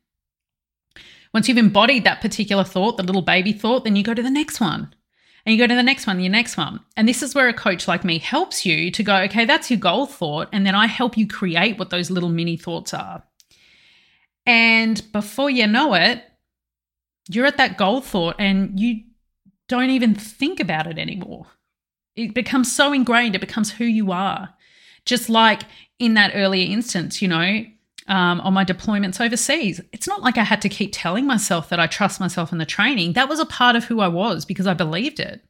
Once 1.32 1.48
you've 1.48 1.58
embodied 1.58 2.04
that 2.04 2.20
particular 2.20 2.62
thought, 2.62 2.96
the 2.96 3.02
little 3.02 3.22
baby 3.22 3.52
thought, 3.52 3.82
then 3.82 3.96
you 3.96 4.04
go 4.04 4.14
to 4.14 4.22
the 4.22 4.30
next 4.30 4.60
one. 4.60 4.94
And 5.44 5.52
you 5.52 5.58
go 5.58 5.66
to 5.66 5.74
the 5.74 5.82
next 5.82 6.06
one, 6.06 6.20
your 6.20 6.30
next 6.30 6.56
one. 6.56 6.78
And 6.96 7.08
this 7.08 7.22
is 7.22 7.34
where 7.34 7.48
a 7.48 7.52
coach 7.52 7.88
like 7.88 8.04
me 8.04 8.18
helps 8.18 8.64
you 8.64 8.92
to 8.92 9.02
go, 9.02 9.16
okay, 9.22 9.44
that's 9.44 9.70
your 9.70 9.80
goal 9.80 10.06
thought. 10.06 10.48
And 10.52 10.64
then 10.64 10.76
I 10.76 10.86
help 10.86 11.18
you 11.18 11.26
create 11.26 11.78
what 11.78 11.90
those 11.90 12.10
little 12.10 12.30
mini 12.30 12.56
thoughts 12.56 12.94
are. 12.94 13.24
And 14.46 15.02
before 15.12 15.50
you 15.50 15.66
know 15.66 15.94
it, 15.94 16.22
you're 17.28 17.46
at 17.46 17.56
that 17.56 17.78
goal 17.78 18.00
thought 18.00 18.36
and 18.38 18.78
you 18.78 19.02
don't 19.68 19.90
even 19.90 20.14
think 20.14 20.60
about 20.60 20.86
it 20.86 20.98
anymore. 20.98 21.46
It 22.16 22.34
becomes 22.34 22.74
so 22.74 22.92
ingrained, 22.92 23.34
it 23.34 23.40
becomes 23.40 23.72
who 23.72 23.84
you 23.84 24.12
are. 24.12 24.50
Just 25.04 25.28
like 25.28 25.62
in 25.98 26.14
that 26.14 26.32
earlier 26.34 26.70
instance, 26.70 27.20
you 27.20 27.28
know, 27.28 27.64
um, 28.06 28.40
on 28.42 28.52
my 28.52 28.64
deployments 28.64 29.24
overseas, 29.24 29.80
it's 29.92 30.06
not 30.06 30.22
like 30.22 30.36
I 30.36 30.44
had 30.44 30.62
to 30.62 30.68
keep 30.68 30.90
telling 30.92 31.26
myself 31.26 31.68
that 31.70 31.80
I 31.80 31.86
trust 31.86 32.20
myself 32.20 32.52
in 32.52 32.58
the 32.58 32.66
training. 32.66 33.14
That 33.14 33.28
was 33.28 33.40
a 33.40 33.46
part 33.46 33.76
of 33.76 33.84
who 33.84 34.00
I 34.00 34.08
was 34.08 34.44
because 34.44 34.66
I 34.66 34.74
believed 34.74 35.20
it. 35.20 35.42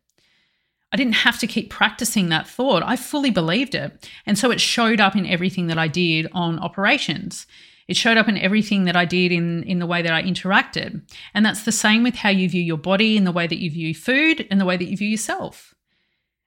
I 0.92 0.96
didn't 0.96 1.14
have 1.14 1.40
to 1.40 1.48
keep 1.48 1.70
practicing 1.70 2.28
that 2.28 2.46
thought. 2.46 2.84
I 2.84 2.94
fully 2.94 3.30
believed 3.30 3.74
it. 3.74 4.08
And 4.26 4.38
so 4.38 4.52
it 4.52 4.60
showed 4.60 5.00
up 5.00 5.16
in 5.16 5.26
everything 5.26 5.66
that 5.66 5.78
I 5.78 5.88
did 5.88 6.28
on 6.32 6.60
operations. 6.60 7.46
It 7.86 7.96
showed 7.96 8.16
up 8.16 8.28
in 8.28 8.38
everything 8.38 8.84
that 8.84 8.96
I 8.96 9.04
did 9.04 9.30
in, 9.30 9.62
in 9.64 9.78
the 9.78 9.86
way 9.86 10.00
that 10.02 10.12
I 10.12 10.22
interacted. 10.22 11.02
And 11.34 11.44
that's 11.44 11.64
the 11.64 11.72
same 11.72 12.02
with 12.02 12.14
how 12.14 12.30
you 12.30 12.48
view 12.48 12.62
your 12.62 12.78
body, 12.78 13.16
in 13.16 13.24
the 13.24 13.32
way 13.32 13.46
that 13.46 13.60
you 13.60 13.70
view 13.70 13.94
food, 13.94 14.46
and 14.50 14.60
the 14.60 14.64
way 14.64 14.76
that 14.76 14.86
you 14.86 14.96
view 14.96 15.08
yourself. 15.08 15.74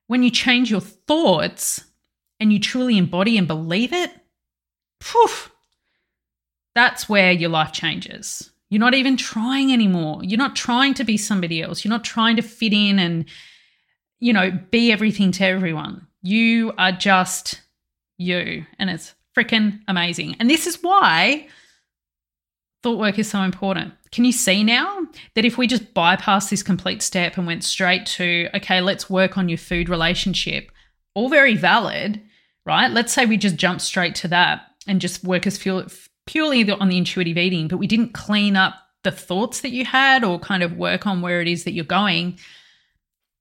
When 0.07 0.23
you 0.23 0.31
change 0.31 0.71
your 0.71 0.81
thoughts 0.81 1.83
and 2.39 2.51
you 2.51 2.59
truly 2.59 2.97
embody 2.97 3.37
and 3.37 3.47
believe 3.47 3.93
it, 3.93 4.11
poof, 4.99 5.51
that's 6.73 7.09
where 7.09 7.31
your 7.31 7.49
life 7.49 7.71
changes. 7.71 8.51
You're 8.69 8.79
not 8.79 8.93
even 8.93 9.17
trying 9.17 9.71
anymore. 9.71 10.21
You're 10.23 10.37
not 10.37 10.55
trying 10.55 10.93
to 10.95 11.03
be 11.03 11.17
somebody 11.17 11.61
else. 11.61 11.83
You're 11.83 11.89
not 11.89 12.03
trying 12.03 12.35
to 12.35 12.41
fit 12.41 12.73
in 12.73 12.99
and, 12.99 13.25
you 14.19 14.33
know, 14.33 14.51
be 14.71 14.91
everything 14.91 15.31
to 15.33 15.45
everyone. 15.45 16.07
You 16.21 16.73
are 16.77 16.91
just 16.91 17.61
you. 18.17 18.65
And 18.77 18.89
it's 18.89 19.13
freaking 19.37 19.79
amazing. 19.87 20.35
And 20.39 20.49
this 20.49 20.65
is 20.65 20.81
why 20.81 21.47
thought 22.83 22.99
work 22.99 23.19
is 23.19 23.29
so 23.29 23.41
important. 23.41 23.93
Can 24.11 24.25
you 24.25 24.31
see 24.31 24.63
now 24.63 25.05
that 25.35 25.45
if 25.45 25.57
we 25.57 25.67
just 25.67 25.93
bypass 25.93 26.49
this 26.49 26.63
complete 26.63 27.01
step 27.01 27.37
and 27.37 27.45
went 27.45 27.63
straight 27.63 28.05
to, 28.07 28.49
okay, 28.55 28.81
let's 28.81 29.09
work 29.09 29.37
on 29.37 29.49
your 29.49 29.57
food 29.57 29.89
relationship, 29.89 30.71
all 31.13 31.29
very 31.29 31.55
valid, 31.55 32.21
right? 32.65 32.89
Let's 32.91 33.13
say 33.13 33.25
we 33.25 33.37
just 33.37 33.57
jump 33.57 33.81
straight 33.81 34.15
to 34.15 34.27
that 34.29 34.61
and 34.87 35.01
just 35.01 35.23
work 35.23 35.45
as 35.45 35.57
purely 36.25 36.71
on 36.71 36.89
the 36.89 36.97
intuitive 36.97 37.37
eating, 37.37 37.67
but 37.67 37.77
we 37.77 37.87
didn't 37.87 38.13
clean 38.13 38.55
up 38.55 38.75
the 39.03 39.11
thoughts 39.11 39.61
that 39.61 39.71
you 39.71 39.85
had 39.85 40.23
or 40.23 40.39
kind 40.39 40.63
of 40.63 40.77
work 40.77 41.05
on 41.05 41.21
where 41.21 41.41
it 41.41 41.47
is 41.47 41.63
that 41.63 41.71
you're 41.71 41.85
going. 41.85 42.39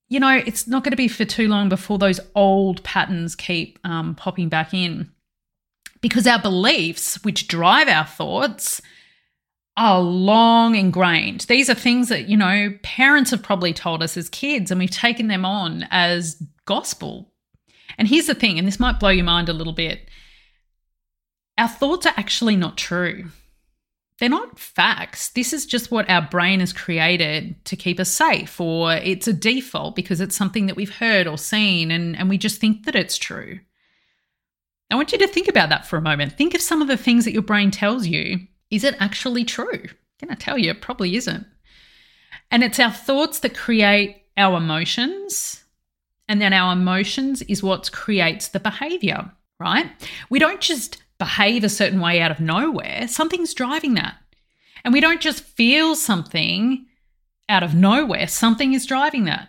You 0.09 0.21
know, 0.21 0.43
it's 0.45 0.67
not 0.67 0.85
going 0.85 0.93
to 0.93 0.97
be 0.97 1.09
for 1.09 1.25
too 1.25 1.49
long 1.49 1.69
before 1.69 1.99
those 1.99 2.21
old 2.35 2.83
patterns 2.85 3.35
keep 3.35 3.79
um, 3.85 4.15
popping 4.15 4.49
back 4.49 4.73
in 4.73 5.11
because 6.01 6.27
our 6.27 6.41
beliefs, 6.41 7.23
which 7.25 7.49
drive 7.49 7.89
our 7.89 8.07
thoughts, 8.07 8.81
are 9.77 10.01
long 10.01 10.75
ingrained. 10.75 11.43
These 11.43 11.69
are 11.69 11.75
things 11.75 12.09
that, 12.09 12.29
you 12.29 12.37
know, 12.37 12.71
parents 12.83 13.31
have 13.31 13.43
probably 13.43 13.73
told 13.73 14.03
us 14.03 14.17
as 14.17 14.29
kids, 14.29 14.71
and 14.71 14.81
we've 14.81 14.91
taken 14.91 15.29
them 15.29 15.45
on 15.45 15.87
as 15.91 16.43
gospel. 16.65 17.33
And 17.99 18.09
here's 18.09 18.27
the 18.27 18.35
thing, 18.35 18.59
and 18.59 18.67
this 18.67 18.81
might 18.81 18.99
blow 18.99 19.11
your 19.11 19.25
mind 19.25 19.49
a 19.49 19.53
little 19.53 19.73
bit 19.73 20.09
our 21.59 21.69
thoughts 21.69 22.07
are 22.07 22.15
actually 22.17 22.57
not 22.57 22.77
true. 22.77 23.27
They're 24.19 24.29
not 24.29 24.59
facts. 24.59 25.31
This 25.31 25.53
is 25.53 25.67
just 25.67 25.91
what 25.91 26.09
our 26.09 26.23
brain 26.23 26.61
has 26.61 26.73
created 26.73 27.63
to 27.67 27.77
keep 27.77 28.01
us 28.01 28.11
safe, 28.11 28.61
or 28.61 28.93
it's 28.95 29.29
a 29.29 29.33
default 29.33 29.95
because 29.95 30.21
it's 30.21 30.37
something 30.37 30.67
that 30.67 30.77
we've 30.77 30.97
heard 30.97 31.27
or 31.27 31.37
seen, 31.37 31.91
and, 31.91 32.17
and 32.17 32.29
we 32.29 32.39
just 32.39 32.61
think 32.61 32.87
that 32.87 32.97
it's 32.97 33.19
true. 33.19 33.61
I 34.91 34.95
want 34.95 35.13
you 35.13 35.19
to 35.19 35.27
think 35.27 35.49
about 35.49 35.69
that 35.71 35.87
for 35.87 35.97
a 35.97 36.03
moment. 36.03 36.33
Think 36.33 36.55
of 36.55 36.61
some 36.61 36.81
of 36.81 36.89
the 36.89 36.97
things 36.97 37.25
that 37.25 37.33
your 37.33 37.43
brain 37.43 37.71
tells 37.71 38.07
you. 38.07 38.39
Is 38.71 38.85
it 38.85 38.97
actually 39.01 39.45
true? 39.45 39.83
Can 40.19 40.31
I 40.31 40.35
tell 40.35 40.59
you, 40.59 40.71
it 40.71 40.81
probably 40.81 41.17
isn't. 41.17 41.47
And 42.51 42.63
it's 42.63 42.79
our 42.79 42.93
thoughts 42.93 43.41
that 43.41 43.57
create 43.57 44.23
our 44.37 44.57
emotions. 44.57 45.65
And 46.29 46.41
then 46.41 46.53
our 46.53 46.73
emotions 46.73 47.43
is 47.43 47.63
what 47.63 47.93
creates 47.93 48.49
the 48.49 48.61
behavior, 48.61 49.31
right? 49.59 49.91
We 50.31 50.39
don't 50.39 50.61
just 50.61 51.03
behave 51.19 51.65
a 51.65 51.69
certain 51.69 52.01
way 52.01 52.21
out 52.21 52.31
of 52.31 52.41
nowhere, 52.41 53.09
something's 53.09 53.55
driving 53.55 53.95
that. 53.95 54.17
And 54.85 54.93
we 54.93 55.01
don't 55.01 55.21
just 55.21 55.43
feel 55.43 55.97
something 55.97 56.87
out 57.49 57.63
of 57.63 57.75
nowhere, 57.75 58.29
something 58.29 58.75
is 58.75 58.87
driving 58.87 59.25
that. 59.25 59.49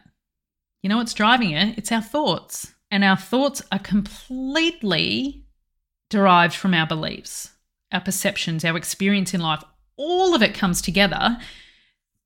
You 0.81 0.89
know 0.89 0.97
what's 0.97 1.13
driving 1.13 1.51
it? 1.51 1.77
It's 1.77 1.91
our 1.91 2.01
thoughts. 2.01 2.73
And 2.89 3.03
our 3.03 3.17
thoughts 3.17 3.61
are 3.71 3.79
completely 3.79 5.45
derived 6.09 6.55
from 6.55 6.73
our 6.73 6.87
beliefs, 6.87 7.51
our 7.91 8.01
perceptions, 8.01 8.63
our 8.63 8.77
experience 8.77 9.33
in 9.33 9.41
life. 9.41 9.63
All 9.97 10.33
of 10.33 10.41
it 10.41 10.53
comes 10.53 10.81
together 10.81 11.37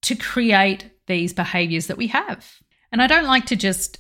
to 0.04 0.16
create 0.16 0.90
these 1.08 1.34
behaviors 1.34 1.88
that 1.88 1.98
we 1.98 2.08
have. 2.08 2.60
And 2.92 3.02
I 3.02 3.08
don't 3.08 3.26
like 3.26 3.46
to 3.48 3.56
just 3.56 4.00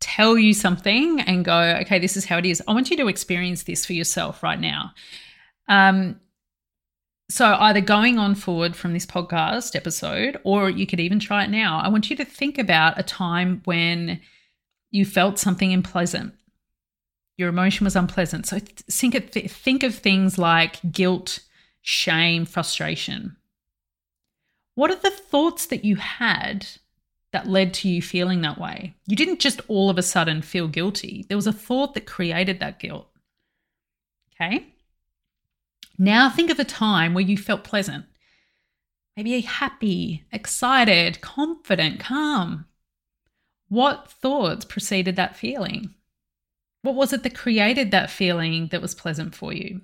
tell 0.00 0.36
you 0.38 0.52
something 0.52 1.20
and 1.20 1.44
go, 1.44 1.58
okay, 1.82 1.98
this 1.98 2.16
is 2.16 2.26
how 2.26 2.38
it 2.38 2.46
is. 2.46 2.62
I 2.68 2.72
want 2.72 2.90
you 2.90 2.96
to 2.98 3.08
experience 3.08 3.62
this 3.62 3.86
for 3.86 3.94
yourself 3.94 4.42
right 4.42 4.60
now. 4.60 4.92
Um, 5.68 6.20
so, 7.28 7.56
either 7.58 7.80
going 7.80 8.18
on 8.18 8.36
forward 8.36 8.76
from 8.76 8.92
this 8.92 9.06
podcast 9.06 9.74
episode, 9.74 10.38
or 10.44 10.70
you 10.70 10.86
could 10.86 11.00
even 11.00 11.18
try 11.18 11.42
it 11.42 11.50
now. 11.50 11.80
I 11.80 11.88
want 11.88 12.08
you 12.08 12.14
to 12.16 12.24
think 12.24 12.56
about 12.56 13.00
a 13.00 13.02
time 13.02 13.62
when 13.64 14.20
you 14.96 15.04
felt 15.04 15.38
something 15.38 15.72
unpleasant. 15.72 16.34
Your 17.36 17.50
emotion 17.50 17.84
was 17.84 17.96
unpleasant. 17.96 18.46
So 18.46 18.58
think 18.58 19.14
of, 19.14 19.30
think 19.30 19.82
of 19.82 19.94
things 19.94 20.38
like 20.38 20.80
guilt, 20.90 21.40
shame, 21.82 22.46
frustration. 22.46 23.36
What 24.74 24.90
are 24.90 24.96
the 24.96 25.10
thoughts 25.10 25.66
that 25.66 25.84
you 25.84 25.96
had 25.96 26.66
that 27.32 27.46
led 27.46 27.74
to 27.74 27.88
you 27.88 28.00
feeling 28.00 28.40
that 28.40 28.58
way? 28.58 28.94
You 29.06 29.16
didn't 29.16 29.40
just 29.40 29.60
all 29.68 29.90
of 29.90 29.98
a 29.98 30.02
sudden 30.02 30.40
feel 30.40 30.66
guilty, 30.66 31.26
there 31.28 31.36
was 31.36 31.46
a 31.46 31.52
thought 31.52 31.92
that 31.94 32.06
created 32.06 32.58
that 32.60 32.78
guilt. 32.78 33.08
Okay? 34.34 34.66
Now 35.98 36.30
think 36.30 36.50
of 36.50 36.58
a 36.58 36.64
time 36.64 37.12
where 37.12 37.24
you 37.24 37.36
felt 37.36 37.64
pleasant. 37.64 38.06
Maybe 39.14 39.40
happy, 39.40 40.24
excited, 40.32 41.20
confident, 41.20 42.00
calm. 42.00 42.66
What 43.68 44.10
thoughts 44.10 44.64
preceded 44.64 45.16
that 45.16 45.36
feeling? 45.36 45.94
What 46.82 46.94
was 46.94 47.12
it 47.12 47.22
that 47.24 47.34
created 47.34 47.90
that 47.90 48.10
feeling 48.10 48.68
that 48.68 48.82
was 48.82 48.94
pleasant 48.94 49.34
for 49.34 49.52
you? 49.52 49.80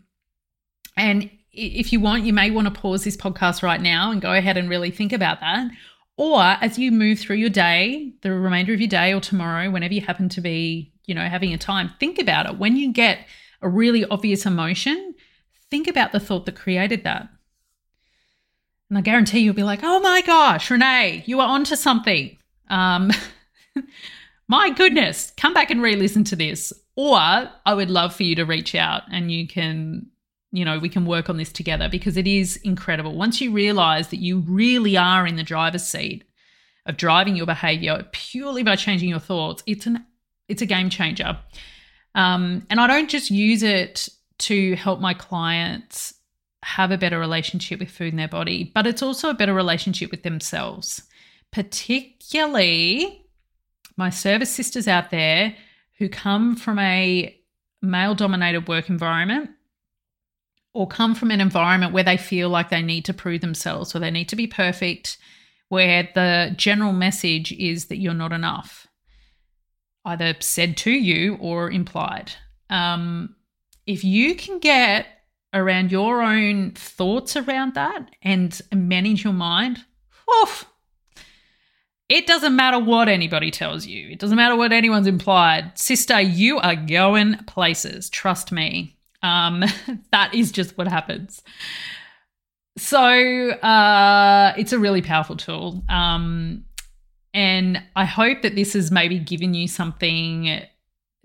And 0.96 1.30
if 1.52 1.92
you 1.92 2.00
want, 2.00 2.24
you 2.24 2.32
may 2.32 2.50
want 2.50 2.72
to 2.72 2.80
pause 2.80 3.04
this 3.04 3.16
podcast 3.16 3.62
right 3.62 3.80
now 3.80 4.10
and 4.10 4.22
go 4.22 4.32
ahead 4.32 4.56
and 4.56 4.70
really 4.70 4.90
think 4.90 5.12
about 5.12 5.40
that. 5.40 5.70
Or 6.16 6.40
as 6.40 6.78
you 6.78 6.92
move 6.92 7.18
through 7.18 7.36
your 7.36 7.50
day, 7.50 8.12
the 8.22 8.32
remainder 8.32 8.72
of 8.72 8.80
your 8.80 8.88
day 8.88 9.12
or 9.12 9.20
tomorrow, 9.20 9.70
whenever 9.70 9.94
you 9.94 10.00
happen 10.00 10.28
to 10.30 10.40
be, 10.40 10.92
you 11.06 11.14
know, 11.14 11.26
having 11.28 11.52
a 11.52 11.58
time, 11.58 11.90
think 11.98 12.18
about 12.18 12.46
it. 12.46 12.58
When 12.58 12.76
you 12.76 12.92
get 12.92 13.26
a 13.60 13.68
really 13.68 14.04
obvious 14.04 14.46
emotion, 14.46 15.14
think 15.70 15.88
about 15.88 16.12
the 16.12 16.20
thought 16.20 16.46
that 16.46 16.56
created 16.56 17.04
that. 17.04 17.28
And 18.88 18.98
I 18.98 19.00
guarantee 19.00 19.40
you'll 19.40 19.54
be 19.54 19.62
like, 19.62 19.80
oh 19.82 20.00
my 20.00 20.20
gosh, 20.20 20.70
Renee, 20.70 21.24
you 21.26 21.40
are 21.40 21.48
onto 21.48 21.76
something. 21.76 22.36
Um, 22.68 23.10
my 24.48 24.70
goodness, 24.70 25.32
come 25.36 25.54
back 25.54 25.70
and 25.70 25.82
re 25.82 25.96
listen 25.96 26.24
to 26.24 26.36
this. 26.36 26.72
Or 26.96 27.16
I 27.16 27.74
would 27.74 27.90
love 27.90 28.14
for 28.14 28.22
you 28.22 28.34
to 28.36 28.44
reach 28.44 28.74
out 28.74 29.02
and 29.10 29.32
you 29.32 29.48
can, 29.48 30.06
you 30.50 30.64
know, 30.64 30.78
we 30.78 30.90
can 30.90 31.06
work 31.06 31.30
on 31.30 31.38
this 31.38 31.50
together 31.50 31.88
because 31.88 32.16
it 32.16 32.26
is 32.26 32.56
incredible. 32.58 33.14
Once 33.14 33.40
you 33.40 33.50
realize 33.50 34.08
that 34.08 34.18
you 34.18 34.40
really 34.40 34.96
are 34.96 35.26
in 35.26 35.36
the 35.36 35.42
driver's 35.42 35.84
seat 35.84 36.24
of 36.84 36.96
driving 36.96 37.36
your 37.36 37.46
behavior 37.46 38.06
purely 38.12 38.62
by 38.62 38.76
changing 38.76 39.08
your 39.08 39.20
thoughts, 39.20 39.62
it's 39.66 39.86
an 39.86 40.04
it's 40.48 40.60
a 40.60 40.66
game 40.66 40.90
changer. 40.90 41.38
Um, 42.14 42.66
and 42.68 42.78
I 42.78 42.86
don't 42.86 43.08
just 43.08 43.30
use 43.30 43.62
it 43.62 44.08
to 44.40 44.74
help 44.76 45.00
my 45.00 45.14
clients 45.14 46.12
have 46.62 46.90
a 46.90 46.98
better 46.98 47.18
relationship 47.18 47.80
with 47.80 47.90
food 47.90 48.12
in 48.12 48.16
their 48.16 48.28
body, 48.28 48.70
but 48.74 48.86
it's 48.86 49.02
also 49.02 49.30
a 49.30 49.34
better 49.34 49.54
relationship 49.54 50.10
with 50.10 50.22
themselves, 50.22 51.02
particularly 51.52 53.21
my 53.96 54.10
service 54.10 54.50
sisters 54.50 54.88
out 54.88 55.10
there 55.10 55.54
who 55.98 56.08
come 56.08 56.56
from 56.56 56.78
a 56.78 57.38
male 57.80 58.14
dominated 58.14 58.68
work 58.68 58.88
environment 58.88 59.50
or 60.74 60.86
come 60.86 61.14
from 61.14 61.30
an 61.30 61.40
environment 61.40 61.92
where 61.92 62.04
they 62.04 62.16
feel 62.16 62.48
like 62.48 62.70
they 62.70 62.82
need 62.82 63.04
to 63.04 63.14
prove 63.14 63.40
themselves 63.40 63.94
or 63.94 63.98
they 63.98 64.10
need 64.10 64.28
to 64.28 64.36
be 64.36 64.46
perfect, 64.46 65.18
where 65.68 66.08
the 66.14 66.54
general 66.56 66.92
message 66.92 67.52
is 67.52 67.86
that 67.86 67.98
you're 67.98 68.14
not 68.14 68.32
enough, 68.32 68.86
either 70.04 70.34
said 70.40 70.76
to 70.78 70.90
you 70.90 71.36
or 71.40 71.70
implied. 71.70 72.32
Um, 72.70 73.36
if 73.86 74.02
you 74.02 74.34
can 74.34 74.58
get 74.58 75.06
around 75.52 75.92
your 75.92 76.22
own 76.22 76.70
thoughts 76.70 77.36
around 77.36 77.74
that 77.74 78.10
and 78.22 78.58
manage 78.72 79.24
your 79.24 79.34
mind, 79.34 79.84
oof, 80.42 80.64
it 82.12 82.26
doesn't 82.26 82.54
matter 82.54 82.78
what 82.78 83.08
anybody 83.08 83.50
tells 83.50 83.86
you. 83.86 84.10
It 84.10 84.18
doesn't 84.18 84.36
matter 84.36 84.54
what 84.54 84.70
anyone's 84.70 85.06
implied. 85.06 85.78
Sister, 85.78 86.20
you 86.20 86.58
are 86.58 86.76
going 86.76 87.38
places. 87.46 88.10
Trust 88.10 88.52
me. 88.52 88.98
Um, 89.22 89.64
that 90.12 90.34
is 90.34 90.52
just 90.52 90.76
what 90.76 90.88
happens. 90.88 91.42
So 92.76 93.50
uh, 93.50 94.52
it's 94.58 94.74
a 94.74 94.78
really 94.78 95.00
powerful 95.00 95.38
tool. 95.38 95.82
Um, 95.88 96.66
and 97.32 97.82
I 97.96 98.04
hope 98.04 98.42
that 98.42 98.56
this 98.56 98.74
has 98.74 98.90
maybe 98.90 99.18
given 99.18 99.54
you 99.54 99.66
something 99.66 100.60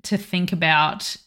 to 0.04 0.17
think 0.17 0.54
about 0.54 1.17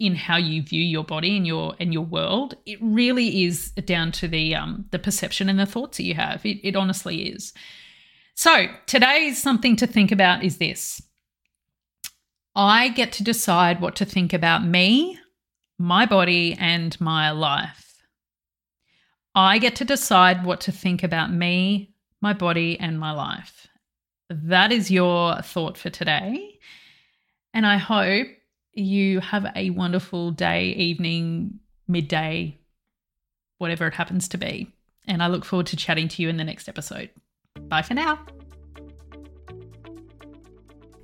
in 0.00 0.16
how 0.16 0.36
you 0.36 0.62
view 0.62 0.82
your 0.82 1.04
body 1.04 1.36
and 1.36 1.46
your 1.46 1.76
and 1.78 1.92
your 1.92 2.04
world. 2.04 2.56
It 2.66 2.78
really 2.82 3.44
is 3.44 3.70
down 3.70 4.10
to 4.12 4.26
the 4.26 4.56
um, 4.56 4.86
the 4.90 4.98
perception 4.98 5.48
and 5.48 5.60
the 5.60 5.66
thoughts 5.66 5.98
that 5.98 6.02
you 6.02 6.14
have. 6.14 6.44
It, 6.44 6.58
it 6.66 6.74
honestly 6.74 7.28
is. 7.28 7.52
So, 8.38 8.66
today's 8.84 9.42
something 9.42 9.76
to 9.76 9.86
think 9.86 10.12
about 10.12 10.44
is 10.44 10.58
this 10.58 11.00
I 12.54 12.90
get 12.90 13.10
to 13.12 13.24
decide 13.24 13.80
what 13.80 13.96
to 13.96 14.04
think 14.04 14.34
about 14.34 14.62
me, 14.62 15.18
my 15.78 16.04
body, 16.04 16.54
and 16.60 17.00
my 17.00 17.30
life. 17.30 18.02
I 19.34 19.56
get 19.56 19.74
to 19.76 19.86
decide 19.86 20.44
what 20.44 20.60
to 20.62 20.72
think 20.72 21.02
about 21.02 21.32
me, 21.32 21.94
my 22.20 22.34
body, 22.34 22.78
and 22.78 23.00
my 23.00 23.10
life. 23.12 23.68
That 24.28 24.70
is 24.70 24.90
your 24.90 25.40
thought 25.40 25.78
for 25.78 25.88
today. 25.88 26.58
And 27.54 27.66
I 27.66 27.78
hope 27.78 28.28
you 28.74 29.20
have 29.20 29.46
a 29.56 29.70
wonderful 29.70 30.30
day, 30.30 30.72
evening, 30.72 31.60
midday, 31.88 32.58
whatever 33.56 33.86
it 33.86 33.94
happens 33.94 34.28
to 34.28 34.36
be. 34.36 34.70
And 35.06 35.22
I 35.22 35.28
look 35.28 35.46
forward 35.46 35.68
to 35.68 35.76
chatting 35.76 36.08
to 36.08 36.22
you 36.22 36.28
in 36.28 36.36
the 36.36 36.44
next 36.44 36.68
episode. 36.68 37.08
Bye 37.68 37.82
for 37.82 37.94
now. 37.94 38.18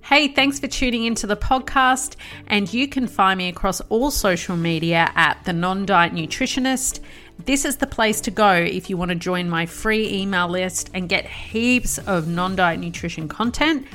Hey, 0.03 0.29
thanks 0.29 0.61
for 0.61 0.67
tuning 0.67 1.05
into 1.05 1.27
the 1.27 1.37
podcast. 1.37 2.17
And 2.49 2.73
you 2.73 2.87
can 2.87 3.07
find 3.07 3.39
me 3.39 3.49
across 3.49 3.81
all 3.83 4.11
social 4.11 4.57
media 4.57 5.11
at 5.15 5.43
The 5.45 5.53
Non 5.53 5.87
Diet 5.87 6.13
Nutritionist. 6.13 7.01
This 7.45 7.65
is 7.65 7.79
the 7.79 7.87
place 7.87 8.21
to 8.23 8.31
go 8.31 8.53
if 8.53 8.91
you 8.91 8.97
want 8.97 9.09
to 9.09 9.15
join 9.15 9.49
my 9.49 9.65
free 9.65 10.13
email 10.13 10.49
list 10.49 10.91
and 10.93 11.09
get 11.09 11.25
heaps 11.27 11.99
of 11.99 12.29
non 12.29 12.55
diet 12.55 12.79
nutrition 12.79 13.27
content 13.27 13.87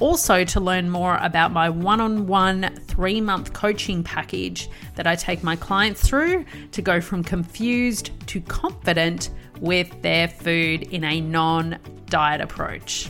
Also, 0.00 0.44
to 0.44 0.60
learn 0.60 0.88
more 0.88 1.18
about 1.20 1.52
my 1.52 1.68
one 1.68 2.00
on 2.00 2.26
one 2.26 2.74
three 2.86 3.20
month 3.20 3.52
coaching 3.52 4.02
package 4.02 4.68
that 4.94 5.06
I 5.06 5.14
take 5.14 5.42
my 5.42 5.56
clients 5.56 6.00
through 6.00 6.46
to 6.72 6.82
go 6.82 7.02
from 7.02 7.22
confused 7.22 8.10
to 8.28 8.40
confident 8.40 9.28
with 9.60 10.00
their 10.00 10.26
food 10.26 10.84
in 10.84 11.04
a 11.04 11.20
non 11.20 11.78
diet 12.10 12.40
approach. 12.40 13.08